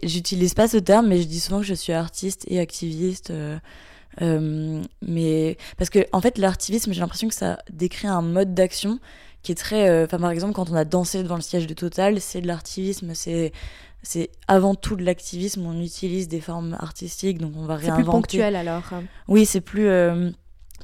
[0.03, 3.31] J'utilise pas ce terme, mais je dis souvent que je suis artiste et activiste.
[3.31, 3.59] Euh,
[4.21, 8.99] euh, mais parce que en fait l'artivisme j'ai l'impression que ça décrit un mode d'action
[9.43, 12.21] qui est très enfin par exemple quand on a dansé devant le siège de Total
[12.21, 13.53] c'est de l'artivisme c'est
[14.03, 15.65] c'est avant tout de l'activisme.
[15.65, 18.01] On utilise des formes artistiques, donc on va réinventer.
[18.01, 18.83] C'est plus ponctuel alors.
[19.29, 20.31] Oui, c'est plus euh,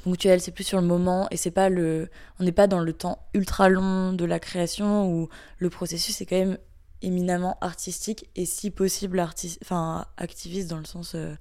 [0.05, 2.11] ponctuel, c'est plus sur le moment et c'est pas le.
[2.39, 6.27] On n'est pas dans le temps ultra long de la création où le processus est
[6.27, 6.59] quand même
[7.03, 11.15] éminemment artistique et si possible artiste, enfin activiste dans le sens.
[11.15, 11.35] Euh,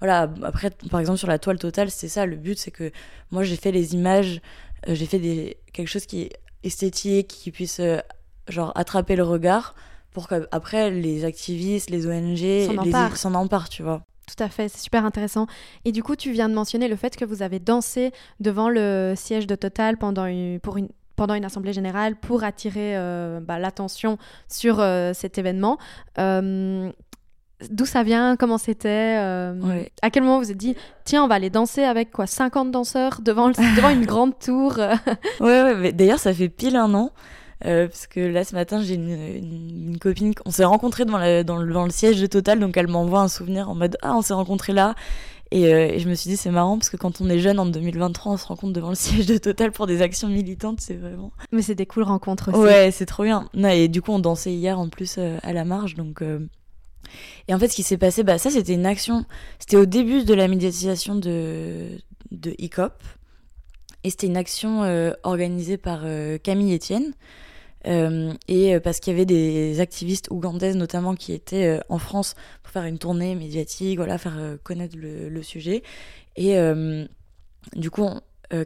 [0.00, 0.30] voilà.
[0.42, 2.26] Après, par exemple sur la toile totale, c'est ça.
[2.26, 2.92] Le but, c'est que
[3.30, 4.42] moi j'ai fait les images,
[4.88, 6.32] euh, j'ai fait des quelque chose qui est
[6.64, 7.80] esthétique, qui puisse
[8.48, 9.74] genre attraper le regard
[10.12, 12.66] pour qu'après les activistes, les ONG
[13.16, 13.68] s'en emparent.
[13.68, 14.02] tu vois.
[14.26, 15.46] Tout à fait, c'est super intéressant.
[15.84, 19.14] Et du coup, tu viens de mentionner le fait que vous avez dansé devant le
[19.16, 23.58] siège de Total pendant une, pour une, pendant une assemblée générale pour attirer euh, bah,
[23.58, 24.16] l'attention
[24.48, 25.78] sur euh, cet événement.
[26.18, 26.90] Euh,
[27.70, 29.16] d'où ça vient Comment c'était
[30.02, 33.20] À quel moment vous êtes dit tiens on va aller danser avec quoi 50 danseurs
[33.22, 34.74] devant, devant une grande tour
[35.40, 37.10] Ouais, ouais d'ailleurs ça fait pile un an.
[37.64, 41.72] Euh, parce que là, ce matin, j'ai une, copine, on s'est rencontrés devant, dans, le,
[41.72, 44.34] dans, le, siège de Total, donc elle m'envoie un souvenir en mode Ah, on s'est
[44.34, 44.94] rencontrés là.
[45.54, 47.66] Euh, et, je me suis dit, c'est marrant parce que quand on est jeune en
[47.66, 51.32] 2023, on se rencontre devant le siège de Total pour des actions militantes, c'est vraiment.
[51.52, 52.58] Mais c'est des cool rencontres aussi.
[52.58, 53.48] Ouais, c'est trop bien.
[53.54, 56.22] et du coup, on dansait hier en plus euh, à la marge, donc.
[57.48, 59.24] Et en fait, ce qui s'est passé, bah, ça, c'était une action.
[59.58, 61.98] C'était au début de la médiatisation de,
[62.30, 62.92] de ICOP.
[64.04, 64.82] Et c'était une action
[65.22, 66.04] organisée par
[66.42, 67.14] Camille Etienne,
[67.86, 71.98] euh, et euh, parce qu'il y avait des activistes ougandaises notamment qui étaient euh, en
[71.98, 75.82] France pour faire une tournée médiatique, voilà, faire connaître le, sujet.
[76.36, 76.56] Et
[77.76, 78.08] du coup,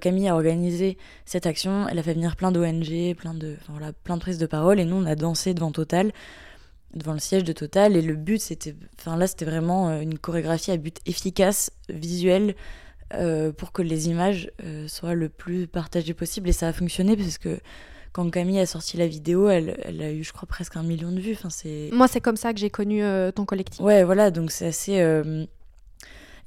[0.01, 1.87] Camille a organisé cette action.
[1.89, 3.35] Elle a fait venir plein d'ONG, plein
[3.69, 4.79] voilà, plein de prises de parole.
[4.81, 6.13] Et nous, on a dansé devant Total,
[6.95, 7.97] devant le siège de Total.
[7.97, 12.55] Et le but, c'était, enfin là, c'était vraiment une chorégraphie à but efficace, visuel.
[13.57, 14.51] pour que les images
[14.87, 17.61] soient le plus partagées possible et ça a fonctionné parce que
[18.13, 21.13] quand Camille a sorti la vidéo, elle, elle a eu, je crois, presque un million
[21.13, 21.35] de vues.
[21.35, 21.91] Enfin, c'est...
[21.93, 23.81] Moi, c'est comme ça que j'ai connu euh, ton collectif.
[23.81, 25.01] Ouais, voilà, donc c'est assez.
[25.01, 25.45] Euh,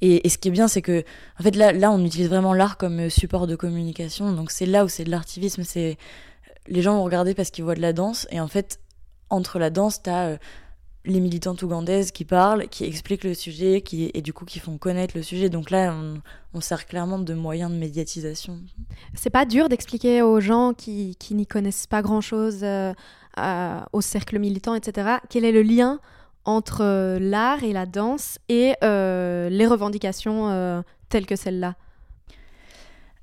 [0.01, 1.03] Et, ce qui est bien, c'est que,
[1.39, 4.33] en fait, là, là, on utilise vraiment l'art comme support de communication.
[4.33, 5.63] Donc, c'est là où c'est de l'artivisme.
[5.63, 5.97] C'est
[6.67, 8.27] les gens vont regarder parce qu'ils voient de la danse.
[8.31, 8.79] Et en fait,
[9.31, 10.37] entre la danse, t'as as
[11.05, 14.77] les militantes ougandaises qui parlent, qui expliquent le sujet, qui, et du coup qui font
[14.77, 15.49] connaître le sujet.
[15.49, 15.95] Donc là,
[16.53, 18.59] on, sert clairement de moyen de médiatisation.
[19.15, 22.93] C'est pas dur d'expliquer aux gens qui, qui n'y connaissent pas grand-chose euh,
[23.93, 25.99] au cercle militant, etc., quel est le lien
[26.45, 31.75] entre euh, l'art et la danse et euh, les revendications telles que celle-là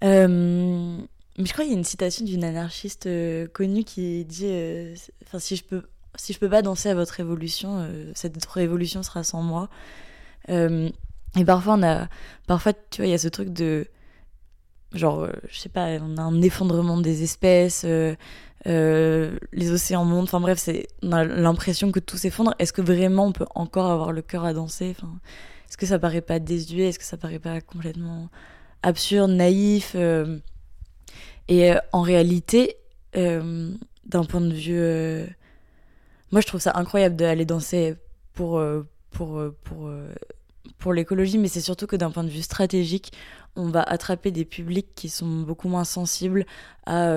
[0.00, 3.08] je crois qu'il y a une citation d'une anarchiste
[3.52, 4.52] connue qui dit,
[5.24, 5.82] enfin si je peux
[6.18, 9.70] si je peux pas danser à votre révolution, euh, cette révolution sera sans moi.
[10.50, 10.90] Euh,
[11.36, 12.08] et parfois, on a,
[12.46, 13.86] parfois, tu vois, il y a ce truc de,
[14.92, 17.84] genre, euh, je sais pas, on a un effondrement des espèces,
[18.64, 22.54] les océans montent, enfin bref, c'est, on a l'impression que tout s'effondre.
[22.58, 24.96] Est-ce que vraiment on peut encore avoir le cœur à danser?
[25.68, 26.88] Est-ce que ça paraît pas désuet?
[26.88, 28.28] Est-ce que ça paraît pas complètement
[28.82, 29.94] absurde, naïf
[31.48, 32.76] Et en réalité,
[33.14, 35.28] d'un point de vue
[36.30, 37.96] moi, je trouve ça incroyable d'aller danser
[38.34, 40.12] pour, euh, pour, euh, pour, euh,
[40.78, 43.12] pour l'écologie, mais c'est surtout que d'un point de vue stratégique,
[43.56, 46.46] on va attraper des publics qui sont beaucoup moins sensibles
[46.86, 47.12] à,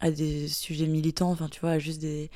[0.00, 2.30] à des sujets militants, enfin, tu vois, à juste des,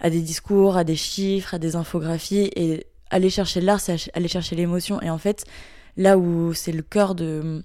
[0.00, 2.50] à des discours, à des chiffres, à des infographies.
[2.56, 5.00] Et aller chercher l'art, c'est aller chercher l'émotion.
[5.00, 5.44] Et en fait,
[5.96, 7.62] là où c'est le cœur de,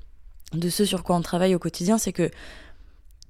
[0.53, 2.29] de ce sur quoi on travaille au quotidien, c'est que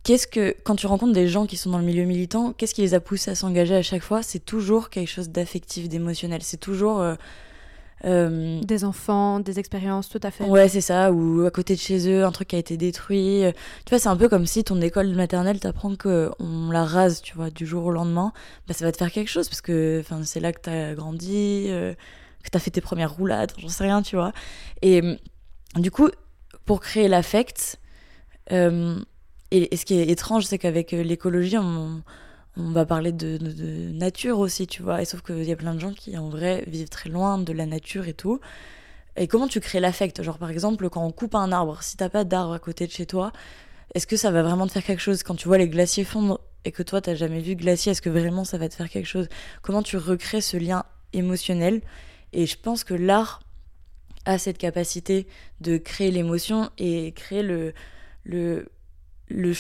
[0.08, 2.80] Qu'est-ce que, quand tu rencontres des gens qui sont dans le milieu militant, qu'est-ce qui
[2.80, 4.24] les a poussés à s'engager à chaque fois?
[4.24, 6.42] C'est toujours quelque chose d'affectif, d'émotionnel.
[6.44, 7.02] C'est toujours.
[7.02, 7.16] Euh,
[8.06, 10.46] euh, des enfants, des expériences, tout à fait.
[10.46, 11.12] Ouais, c'est ça.
[11.12, 13.42] Ou à côté de chez eux, un truc qui a été détruit.
[13.86, 17.36] Tu vois, c'est un peu comme si ton école maternelle t'apprend qu'on la rase, tu
[17.36, 18.32] vois, du jour au lendemain.
[18.66, 21.94] Bah, ça va te faire quelque chose parce que c'est là que t'as grandi, euh,
[22.44, 24.32] que t'as fait tes premières roulades, j'en sais rien, tu vois.
[24.82, 25.02] Et
[25.76, 26.08] du coup,
[26.64, 27.78] pour créer l'affect,
[29.52, 32.02] et, ce qui est étrange, c'est qu'avec euh, l'écologie, on,
[32.58, 33.38] va parler de,
[33.92, 35.02] nature aussi, tu vois.
[35.02, 37.54] Et sauf qu'il y a plein de gens qui, en vrai, vivent très loin de
[37.54, 38.40] la nature et tout.
[39.16, 40.22] Et comment tu crées l'affect?
[40.22, 42.92] Genre, par exemple, quand on coupe un arbre, si t'as pas d'arbre à côté de
[42.92, 43.32] chez toi,
[43.94, 45.24] est-ce que ça va vraiment te faire quelque chose?
[45.24, 48.10] Quand tu vois les glaciers fondre et que toi, t'as jamais vu glacier, est-ce que
[48.10, 49.30] vraiment ça va te faire quelque chose?
[49.62, 50.84] Comment tu recrées ce lien
[51.14, 51.82] émotionnel?
[52.34, 53.42] Et je pense que l'art
[54.26, 55.28] a cette capacité
[55.62, 57.74] de créer l'émotion et créer le,
[58.24, 58.70] le,
[59.30, 59.54] le,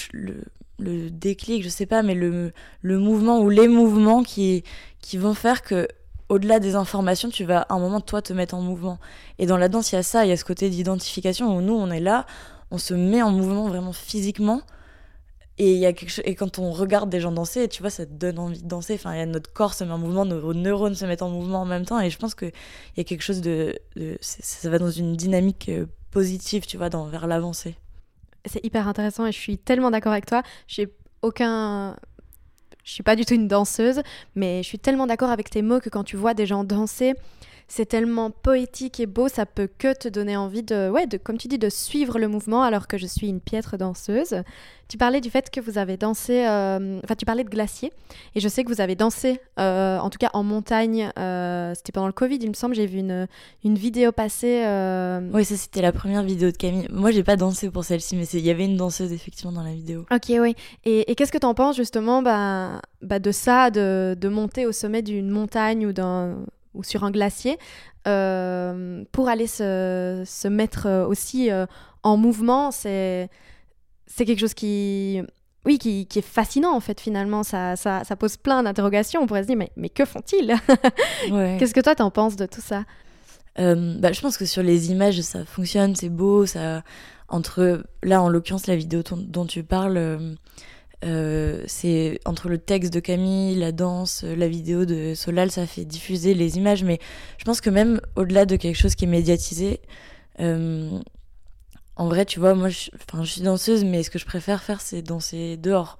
[0.79, 2.51] le, déclic, je sais pas, mais le,
[2.81, 4.63] le mouvement ou les mouvements qui,
[5.01, 5.87] qui vont faire que
[6.29, 8.99] au-delà des informations, tu vas à un moment toi te mettre en mouvement.
[9.39, 11.61] Et dans la danse, il y a ça, il y a ce côté d'identification où
[11.61, 12.25] nous on est là,
[12.71, 14.61] on se met en mouvement vraiment physiquement.
[15.59, 18.05] Et il y a quelque et quand on regarde des gens danser, tu vois, ça
[18.05, 18.93] te donne envie de danser.
[18.93, 21.61] Enfin, y a notre corps se met en mouvement, nos neurones se mettent en mouvement
[21.61, 21.99] en même temps.
[21.99, 22.51] Et je pense qu'il
[22.95, 26.89] y a quelque chose de, de ça va dans une dynamique euh, positive, tu vois,
[26.89, 27.75] dans, vers l'avancée
[28.47, 30.43] c'est hyper intéressant et je suis tellement d'accord avec toi.
[30.67, 30.89] J'ai
[31.21, 31.95] aucun.
[32.83, 34.01] Je suis pas du tout une danseuse,
[34.35, 37.13] mais je suis tellement d'accord avec tes mots que quand tu vois des gens danser,
[37.67, 41.37] c'est tellement poétique et beau, ça peut que te donner envie de, ouais, de, comme
[41.37, 44.41] tu dis, de suivre le mouvement alors que je suis une piètre danseuse.
[44.87, 47.91] Tu parlais du fait que vous avez dansé, euh, enfin tu parlais de glacier,
[48.35, 51.91] et je sais que vous avez dansé, euh, en tout cas en montagne, euh, c'était
[51.91, 53.27] pendant le Covid, il me semble, j'ai vu une,
[53.65, 54.63] une vidéo passer.
[55.33, 56.87] Oui, ça c'était la première vidéo de Camille.
[56.89, 59.73] Moi j'ai pas dansé pour celle-ci, mais il y avait une danseuse effectivement dans la
[59.73, 60.05] vidéo.
[60.09, 60.55] Ok, oui.
[60.85, 64.65] Et, et qu'est-ce que tu en penses justement bah, bah de ça, de, de monter
[64.65, 66.37] au sommet d'une montagne ou d'un
[66.77, 67.57] ou sur un glacier
[68.07, 71.65] euh, pour aller se, se mettre euh, aussi euh,
[72.03, 72.71] en mouvement.
[72.71, 73.29] C'est,
[74.05, 75.21] c'est quelque chose qui,
[75.65, 77.43] oui, qui, qui, est fascinant en fait finalement.
[77.43, 79.21] Ça, ça, ça pose plein d'interrogations.
[79.21, 80.55] On pourrait se dire mais, mais que font-ils
[81.59, 82.85] Qu'est-ce que toi t'en penses de tout ça?
[83.57, 86.45] Bah, Je pense que sur les images ça fonctionne, c'est beau.
[86.45, 86.83] Ça,
[87.27, 90.37] entre, là en l'occurrence la vidéo dont tu parles
[91.05, 95.85] euh, c'est entre le texte de Camille, la danse, la vidéo de Solal, ça fait
[95.85, 96.83] diffuser les images.
[96.83, 96.99] Mais
[97.37, 99.81] je pense que même au-delà de quelque chose qui est médiatisé,
[100.39, 100.99] euh,
[101.95, 104.81] en vrai, tu vois, moi, je, je suis danseuse, mais ce que je préfère faire,
[104.81, 105.97] c'est danser dehors.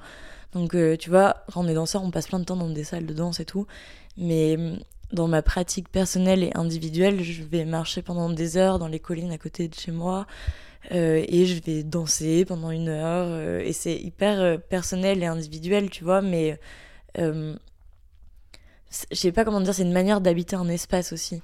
[0.54, 2.84] Donc, euh, tu vois, quand on est danseur, on passe plein de temps dans des
[2.84, 3.68] salles de danse et tout.
[4.18, 4.58] Mais
[5.14, 9.32] dans ma pratique personnelle et individuelle, je vais marcher pendant des heures dans les collines
[9.32, 10.26] à côté de chez moi.
[10.94, 13.28] Euh, et je vais danser pendant une heure.
[13.30, 16.60] Euh, et c'est hyper euh, personnel et individuel, tu vois, mais
[17.18, 17.56] je
[19.12, 21.42] sais pas comment dire, c'est une manière d'habiter un espace aussi.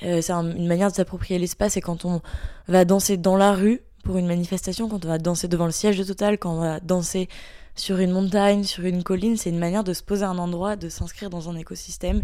[0.00, 1.76] c'est une manière de s'approprier l'espace.
[1.76, 2.20] Et quand on
[2.68, 5.96] va danser dans la rue pour une manifestation, quand on va danser devant le siège
[5.96, 7.28] de Total, quand on va danser
[7.74, 10.76] sur une montagne, sur une colline, c'est une manière de se poser à un endroit,
[10.76, 12.22] de s'inscrire dans un écosystème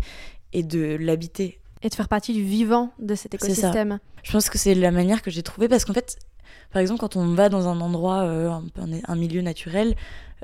[0.52, 3.98] et de l'habiter Et de faire partie du vivant de cet écosystème.
[4.22, 6.18] Je pense que c'est la manière que j'ai trouvée parce qu'en fait,
[6.72, 8.52] par exemple, quand on va dans un endroit, euh,
[9.06, 9.96] un, milieu naturel,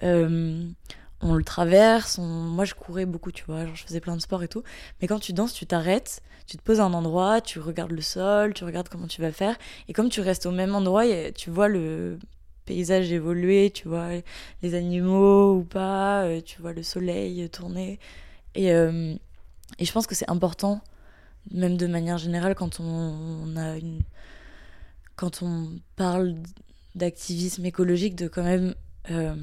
[0.03, 0.69] euh,
[1.21, 2.19] on le traverse.
[2.19, 4.63] Moi, je courais beaucoup, tu vois, je faisais plein de sports et tout.
[5.01, 8.03] Mais quand tu danses, tu t'arrêtes, tu te poses à un endroit, tu regardes le
[8.03, 9.57] sol, tu regardes comment tu vas faire.
[9.89, 12.19] Et comme tu restes au même endroit, tu vois le
[12.65, 14.09] paysage évoluer, tu vois
[14.63, 18.01] les animaux ou pas, euh, tu vois le soleil tourner.
[18.57, 20.81] Et, et je pense que c'est important,
[21.53, 24.01] même de manière générale, quand on a une
[25.17, 26.35] quand on parle
[26.95, 28.75] d'activisme écologique, de quand même
[29.11, 29.35] euh,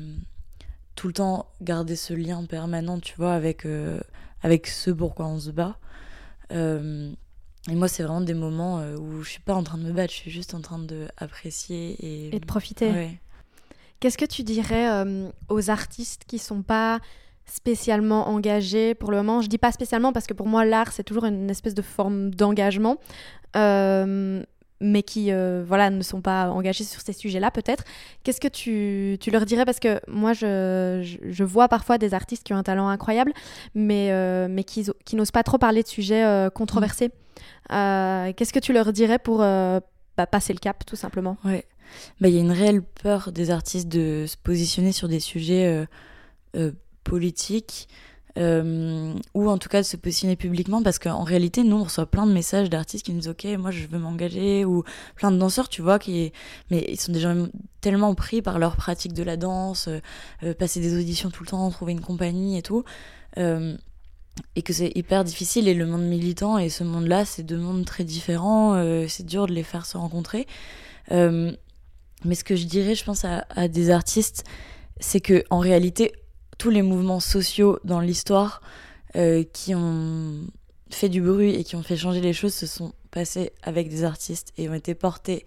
[0.96, 4.00] tout le temps garder ce lien permanent, tu vois, avec, euh,
[4.42, 5.78] avec ce pourquoi on se bat.
[6.52, 7.12] Euh,
[7.70, 10.14] et moi, c'est vraiment des moments où je suis pas en train de me battre,
[10.14, 12.36] je suis juste en train d'apprécier et...
[12.36, 13.20] et de profiter.
[14.00, 15.06] Qu'est-ce que tu dirais
[15.48, 17.00] aux artistes qui sont pas
[17.46, 19.42] spécialement engagés pour le moment?
[19.42, 22.32] Je dis pas spécialement parce que pour moi, l'art, c'est toujours une espèce de forme
[22.36, 22.98] d'engagement
[24.84, 27.84] mais qui euh, voilà, ne sont pas engagés sur ces sujets-là peut-être.
[28.24, 29.66] Qu'est-ce que tu, tu, leur dirais?
[29.66, 33.34] Parce que moi, je, je, vois parfois des artistes qui ont un talent incroyable,
[33.74, 37.12] mais, euh, mais qui, qui n'osent pas trop parler de sujets euh, controversés.
[37.70, 41.38] Qu'est-ce que tu leur dirais pour bah, passer le cap, tout simplement?
[41.44, 41.66] Ouais.
[42.20, 45.88] Bah, il y a une réelle peur des artistes de se positionner sur des sujets
[47.04, 47.88] politiques.
[48.40, 52.08] Euh, ou en tout cas de se positionner publiquement parce qu'en réalité nous on reçoit
[52.08, 54.84] plein de messages d'artistes qui nous disent ok moi je veux m'engager ou
[55.16, 56.34] plein de danseurs tu vois qui
[56.72, 57.36] mais ils sont déjà
[57.80, 60.00] tellement pris par leur pratique de la danse euh,
[60.42, 62.84] euh, passer des auditions tout le temps trouver une compagnie et tout
[63.38, 67.58] et que c'est hyper difficile et le monde militant et ce monde là c'est deux
[67.58, 68.74] mondes très différents
[69.08, 70.48] c'est dur de les faire se rencontrer.
[71.12, 74.44] Mais ce que je dirais je pense à, à des artistes
[75.00, 76.14] c'est que en réalité
[76.58, 78.62] tous les mouvements sociaux dans l'histoire
[79.16, 80.42] euh, qui ont
[80.90, 84.04] fait du bruit et qui ont fait changer les choses se sont passés avec des
[84.04, 85.46] artistes et ont été portés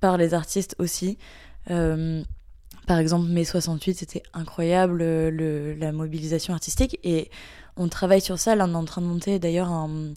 [0.00, 1.18] par les artistes aussi.
[1.70, 2.22] Euh,
[2.86, 7.30] par exemple, mai 68, c'était incroyable le, la mobilisation artistique et
[7.76, 8.56] on travaille sur ça.
[8.56, 10.14] Là, on est en train de monter d'ailleurs un,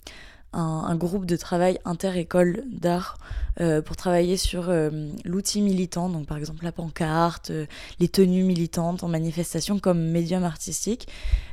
[0.52, 3.18] un, groupe de travail inter-école d'art
[3.60, 7.66] euh, pour travailler sur euh, l'outil militant, donc par exemple la pancarte, euh,
[8.00, 11.08] les tenues militantes en manifestation comme médium artistique.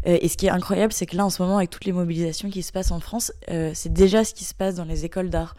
[0.05, 2.49] et ce qui est incroyable, c'est que là en ce moment, avec toutes les mobilisations
[2.49, 3.31] qui se passent en France,
[3.73, 5.55] c'est déjà ce qui se passe dans les écoles d'art.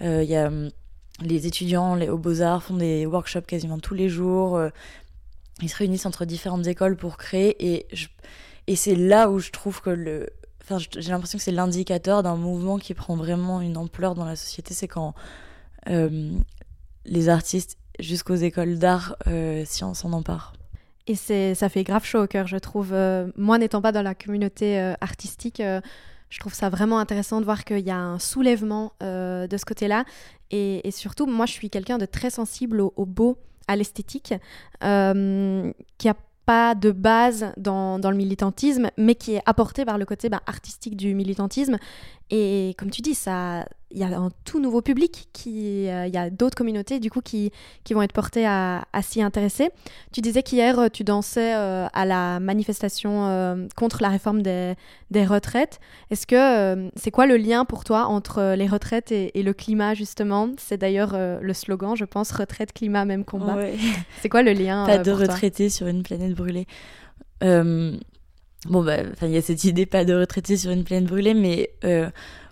[0.00, 0.50] Il y a
[1.20, 4.60] les étudiants les, aux beaux-arts font des workshops quasiment tous les jours.
[5.62, 7.86] ils se réunissent entre différentes écoles pour créer et,
[8.66, 10.28] et c'est là où je trouve que le,
[10.76, 14.74] j'ai l'impression que c'est l'indicateur d'un mouvement qui prend vraiment une ampleur dans la société.
[14.74, 15.14] C'est quand
[15.88, 16.32] euh,
[17.04, 20.52] les artistes jusqu'aux écoles d'art euh, s'en emparent.
[21.06, 22.92] Et ça fait grave chaud au cœur, je trouve.
[22.92, 25.62] Euh, moi, n'étant pas dans la communauté euh, artistique,
[26.28, 30.04] je trouve ça vraiment intéressant de voir qu'il y a un soulèvement de ce côté-là.
[30.50, 34.34] Et, et, surtout, moi, je suis quelqu'un de très sensible au, au beau, à l'esthétique,
[34.80, 34.84] qui
[36.08, 36.14] a
[36.48, 40.40] pas de base dans, dans, le militantisme, mais qui est apporté par le côté bah,
[40.46, 41.76] artistique du militantisme.
[42.30, 46.14] Et comme tu dis, ça, il y a un tout nouveau public, qui, euh, il
[46.14, 47.52] y a d'autres communautés du coup qui,
[47.84, 49.70] qui vont être portées à, à s'y intéresser.
[50.12, 54.74] Tu disais qu'hier euh, tu dansais euh, à la manifestation contre la réforme des,
[55.10, 55.80] des retraites.
[56.10, 60.50] Est-ce que c'est quoi le lien pour toi entre les retraites et, le climat justement?
[60.58, 63.56] C'est d'ailleurs le slogan, je pense, retraite, climat, même combat.
[64.20, 66.66] C'est quoi le lien Pas de retraités sur une planète brûlée.
[67.40, 71.70] Bon, bah, il y a cette idée pas de retraités sur une planète brûlée, mais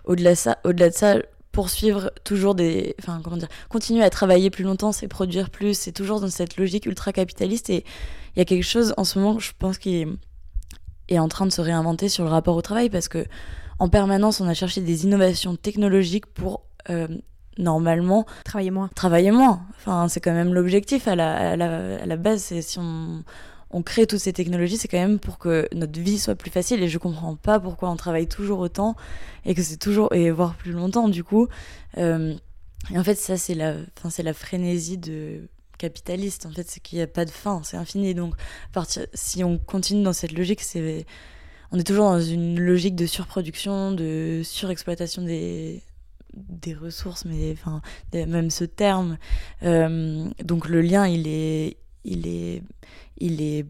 [0.07, 1.17] au-delà ça, au-delà de ça,
[1.51, 5.91] poursuivre toujours des, enfin comment dire, continuer à travailler plus longtemps, c'est produire plus, c'est
[5.91, 7.83] toujours dans cette logique ultra capitaliste et
[8.35, 10.05] il y a quelque chose en ce moment, je pense, qui
[11.07, 13.25] est, en train de se réinventer sur le rapport au travail parce que
[13.79, 17.07] en permanence, on a cherché des innovations technologiques pour euh,
[17.57, 18.89] normalement travailler moins.
[18.93, 19.61] Travailler moins.
[19.77, 22.41] Enfin, c'est quand même l'objectif à la, à la, à la base.
[22.41, 23.23] C'est si on
[23.71, 26.81] on crée toutes ces technologies, c'est quand même pour que notre vie soit plus facile.
[26.83, 28.95] Et je comprends pas pourquoi on travaille toujours autant
[29.45, 31.47] et que c'est toujours et voire plus longtemps du coup.
[31.97, 32.35] Euh,
[32.91, 33.75] et en fait, ça c'est la,
[34.09, 36.45] c'est la frénésie de capitaliste.
[36.45, 38.13] En fait, c'est qu'il n'y a pas de fin, c'est infini.
[38.13, 38.35] Donc,
[38.71, 41.05] partir, si on continue dans cette logique, c'est
[41.71, 45.83] on est toujours dans une logique de surproduction, de surexploitation des
[46.33, 47.81] des ressources, mais enfin
[48.13, 49.17] même ce terme.
[49.63, 52.63] Euh, donc le lien, il est il est,
[53.17, 53.65] il est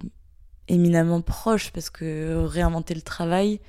[0.67, 3.59] éminemment proche parce que réinventer le travail,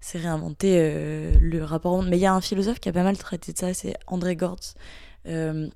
[0.00, 2.08] c'est réinventer euh, le rapport au monde.
[2.08, 4.36] Mais il y a un philosophe qui a pas mal traité de ça, c'est André
[4.36, 4.74] Gortz,
[5.26, 5.68] euh,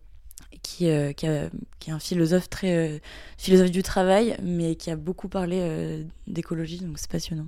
[0.62, 1.50] qui, euh, qui, est
[1.88, 3.00] un philosophe très
[3.36, 7.46] philosophe du travail, mais qui a beaucoup parlé d'écologie, donc c'est passionnant.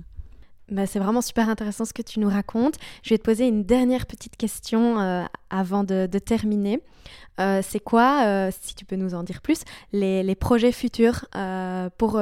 [0.71, 2.75] Bah, c'est vraiment super intéressant ce que tu nous racontes.
[3.03, 6.81] Je vais te poser une dernière petite question euh, avant de, terminer.
[7.39, 9.59] Euh, c'est quoi, euh, si tu peux nous en dire plus,
[9.93, 11.25] les, projets futurs
[11.97, 12.19] pour,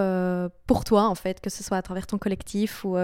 [0.67, 2.97] pour toi, en fait, que ce soit à travers ton collectif ou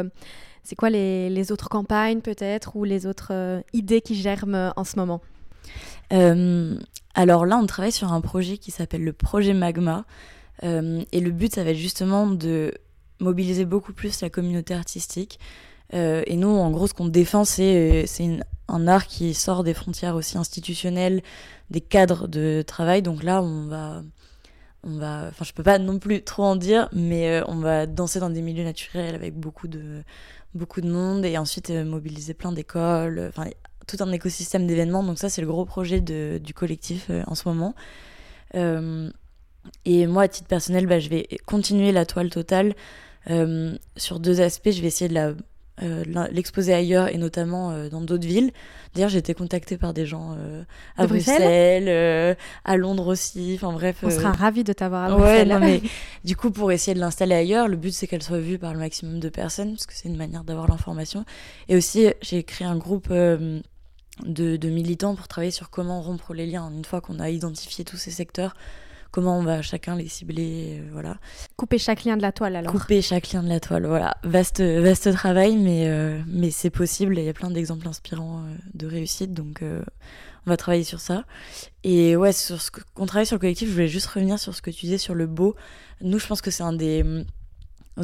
[0.63, 4.97] c'est quoi les, les, autres campagnes peut-être ou les autres idées qui germent en ce
[4.97, 5.21] moment?
[7.15, 10.03] Alors là, on travaille sur un projet qui s'appelle le projet Magma.
[10.63, 12.73] et le but, ça va être justement de
[13.19, 15.39] mobiliser beaucoup plus la communauté artistique.
[15.93, 18.07] Euh, et nous, en gros, ce qu'on défend, c'est
[18.67, 21.21] un art qui sort des frontières aussi institutionnelles,
[21.69, 23.01] des cadres de travail.
[23.01, 24.03] Donc là, on va,
[24.83, 27.85] on va, enfin, je peux pas non plus trop en dire, mais euh, on va
[27.85, 30.03] danser dans des milieux naturels avec beaucoup de,
[30.53, 33.49] beaucoup de monde et ensuite euh, mobiliser plein d'écoles, enfin,
[33.87, 35.03] tout un écosystème d'événements.
[35.03, 37.73] Donc ça, c'est le gros projet du collectif en ce moment.
[38.53, 42.75] et moi, à titre personnel, bah, je vais continuer la toile totale.
[43.29, 45.35] Euh, sur deux aspects, je vais essayer de
[45.81, 48.51] euh, l'exposer ailleurs et notamment euh, dans d'autres villes.
[48.93, 50.35] D'ailleurs, j'ai été contactée par des gens
[50.97, 53.53] à Bruxelles, à Londres aussi.
[53.55, 53.97] Enfin bref.
[54.03, 55.51] On sera ravis de t'avoir à Bruxelles.
[55.51, 55.81] Ouais, mais
[56.23, 58.79] du coup, pour essayer de l'installer ailleurs, le but c'est qu'elle soit vue par le
[58.79, 61.23] maximum de personnes, parce que c'est une manière d'avoir l'information.
[61.67, 63.61] Et aussi, j'ai créé un groupe de,
[64.57, 67.97] de, militants pour travailler sur comment rompre les liens une fois qu'on a identifié tous
[67.97, 68.55] ces secteurs
[69.11, 71.17] comment on va chacun les cibler, euh, voilà.
[71.55, 72.71] Couper chaque lien de la toile alors.
[72.71, 74.15] Couper chaque lien de la toile, voilà.
[74.23, 78.55] Vaste, vaste travail, mais, euh, mais c'est possible il y a plein d'exemples inspirants euh,
[78.73, 81.25] de réussite, donc on va travailler sur ça.
[81.83, 84.61] Et ouais, sur ce qu'on travaille sur le collectif, je voulais juste revenir sur ce
[84.61, 85.55] que tu disais sur le beau.
[86.01, 87.25] Nous, je pense que c'est un des mm,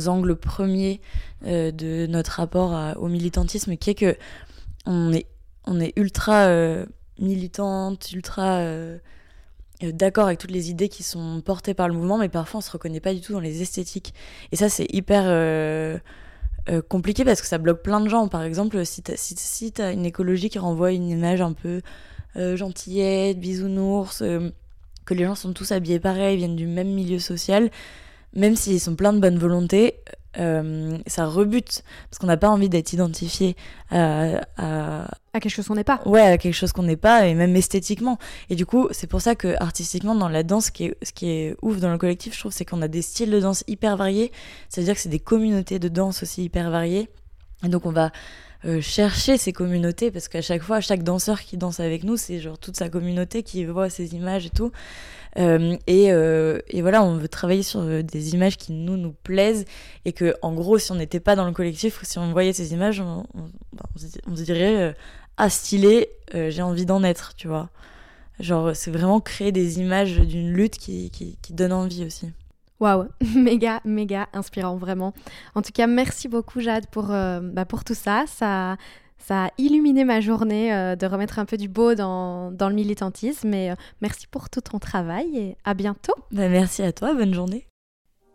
[0.08, 1.02] angles premiers
[1.44, 4.18] de notre rapport au militantisme, qui est que
[4.86, 5.28] on est,
[5.66, 6.50] on est ultra
[7.18, 8.62] militante, ultra
[9.82, 12.72] d'accord avec toutes les idées qui sont portées par le mouvement, mais parfois on se
[12.72, 14.14] reconnaît pas du tout dans les esthétiques.
[14.52, 15.98] Et ça, c'est hyper euh,
[16.70, 18.28] euh, compliqué parce que ça bloque plein de gens.
[18.28, 21.82] Par exemple, si tu si, as une écologie qui renvoie une image un peu
[22.36, 24.22] gentillette, bisounours,
[25.06, 27.72] que les gens sont tous habillés pareil, viennent du même milieu social,
[28.34, 30.02] même s'ils sont pleins de bonne volonté,
[30.38, 33.56] euh, ça rebute parce qu'on n'a pas envie d'être identifié
[33.90, 35.08] à, à,
[35.40, 36.02] quelque chose qu'on n'est pas.
[36.06, 38.18] Ouais, à quelque chose qu'on n'est pas et même esthétiquement.
[38.50, 41.12] Et du coup, c'est pour ça que artistiquement dans la danse, ce qui est, ce
[41.12, 43.64] qui est ouf dans le collectif, je trouve, c'est qu'on a des styles de danse
[43.68, 44.32] hyper variés.
[44.70, 47.10] C'est-à-dire que c'est des communautés de danse aussi hyper variées.
[47.64, 48.12] Et donc on va
[48.66, 52.40] euh, chercher ces communautés parce qu'à chaque fois, chaque danseur qui danse avec nous, c'est
[52.40, 54.72] genre toute sa communauté qui voit ces images et tout.
[55.38, 59.66] Euh, et, euh, et, voilà, on veut travailler sur des images qui nous nous plaisent
[60.06, 62.74] et que, en gros, si on n'était pas dans le collectif si on voyait ces
[62.74, 63.26] images, on,
[64.36, 64.96] se dirait
[65.38, 67.70] ah stylé, j'ai envie d'en être, tu vois.
[68.40, 72.32] Genre, c'est vraiment créer des images d'une lutte qui, qui, qui donne envie aussi.
[72.80, 75.14] Waouh, méga, méga inspirant, vraiment.
[75.56, 78.26] En tout cas, merci beaucoup, Jade, pour, euh, bah, pour tout ça.
[78.28, 78.78] ça.
[79.18, 82.76] Ça a illuminé ma journée euh, de remettre un peu du beau dans, dans le
[82.76, 83.54] militantisme.
[83.54, 86.14] Et euh, merci pour tout ton travail et à bientôt.
[86.32, 87.66] Bah, merci à toi, bonne journée.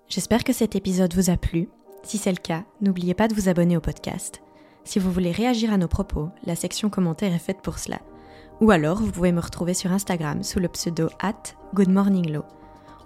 [0.09, 1.68] J'espère que cet épisode vous a plu.
[2.03, 4.40] Si c'est le cas, n'oubliez pas de vous abonner au podcast.
[4.85, 8.01] Si vous voulez réagir à nos propos, la section commentaires est faite pour cela.
[8.61, 12.45] Ou alors, vous pouvez me retrouver sur Instagram sous le pseudo at goodmorninglow.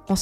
[0.09, 0.16] On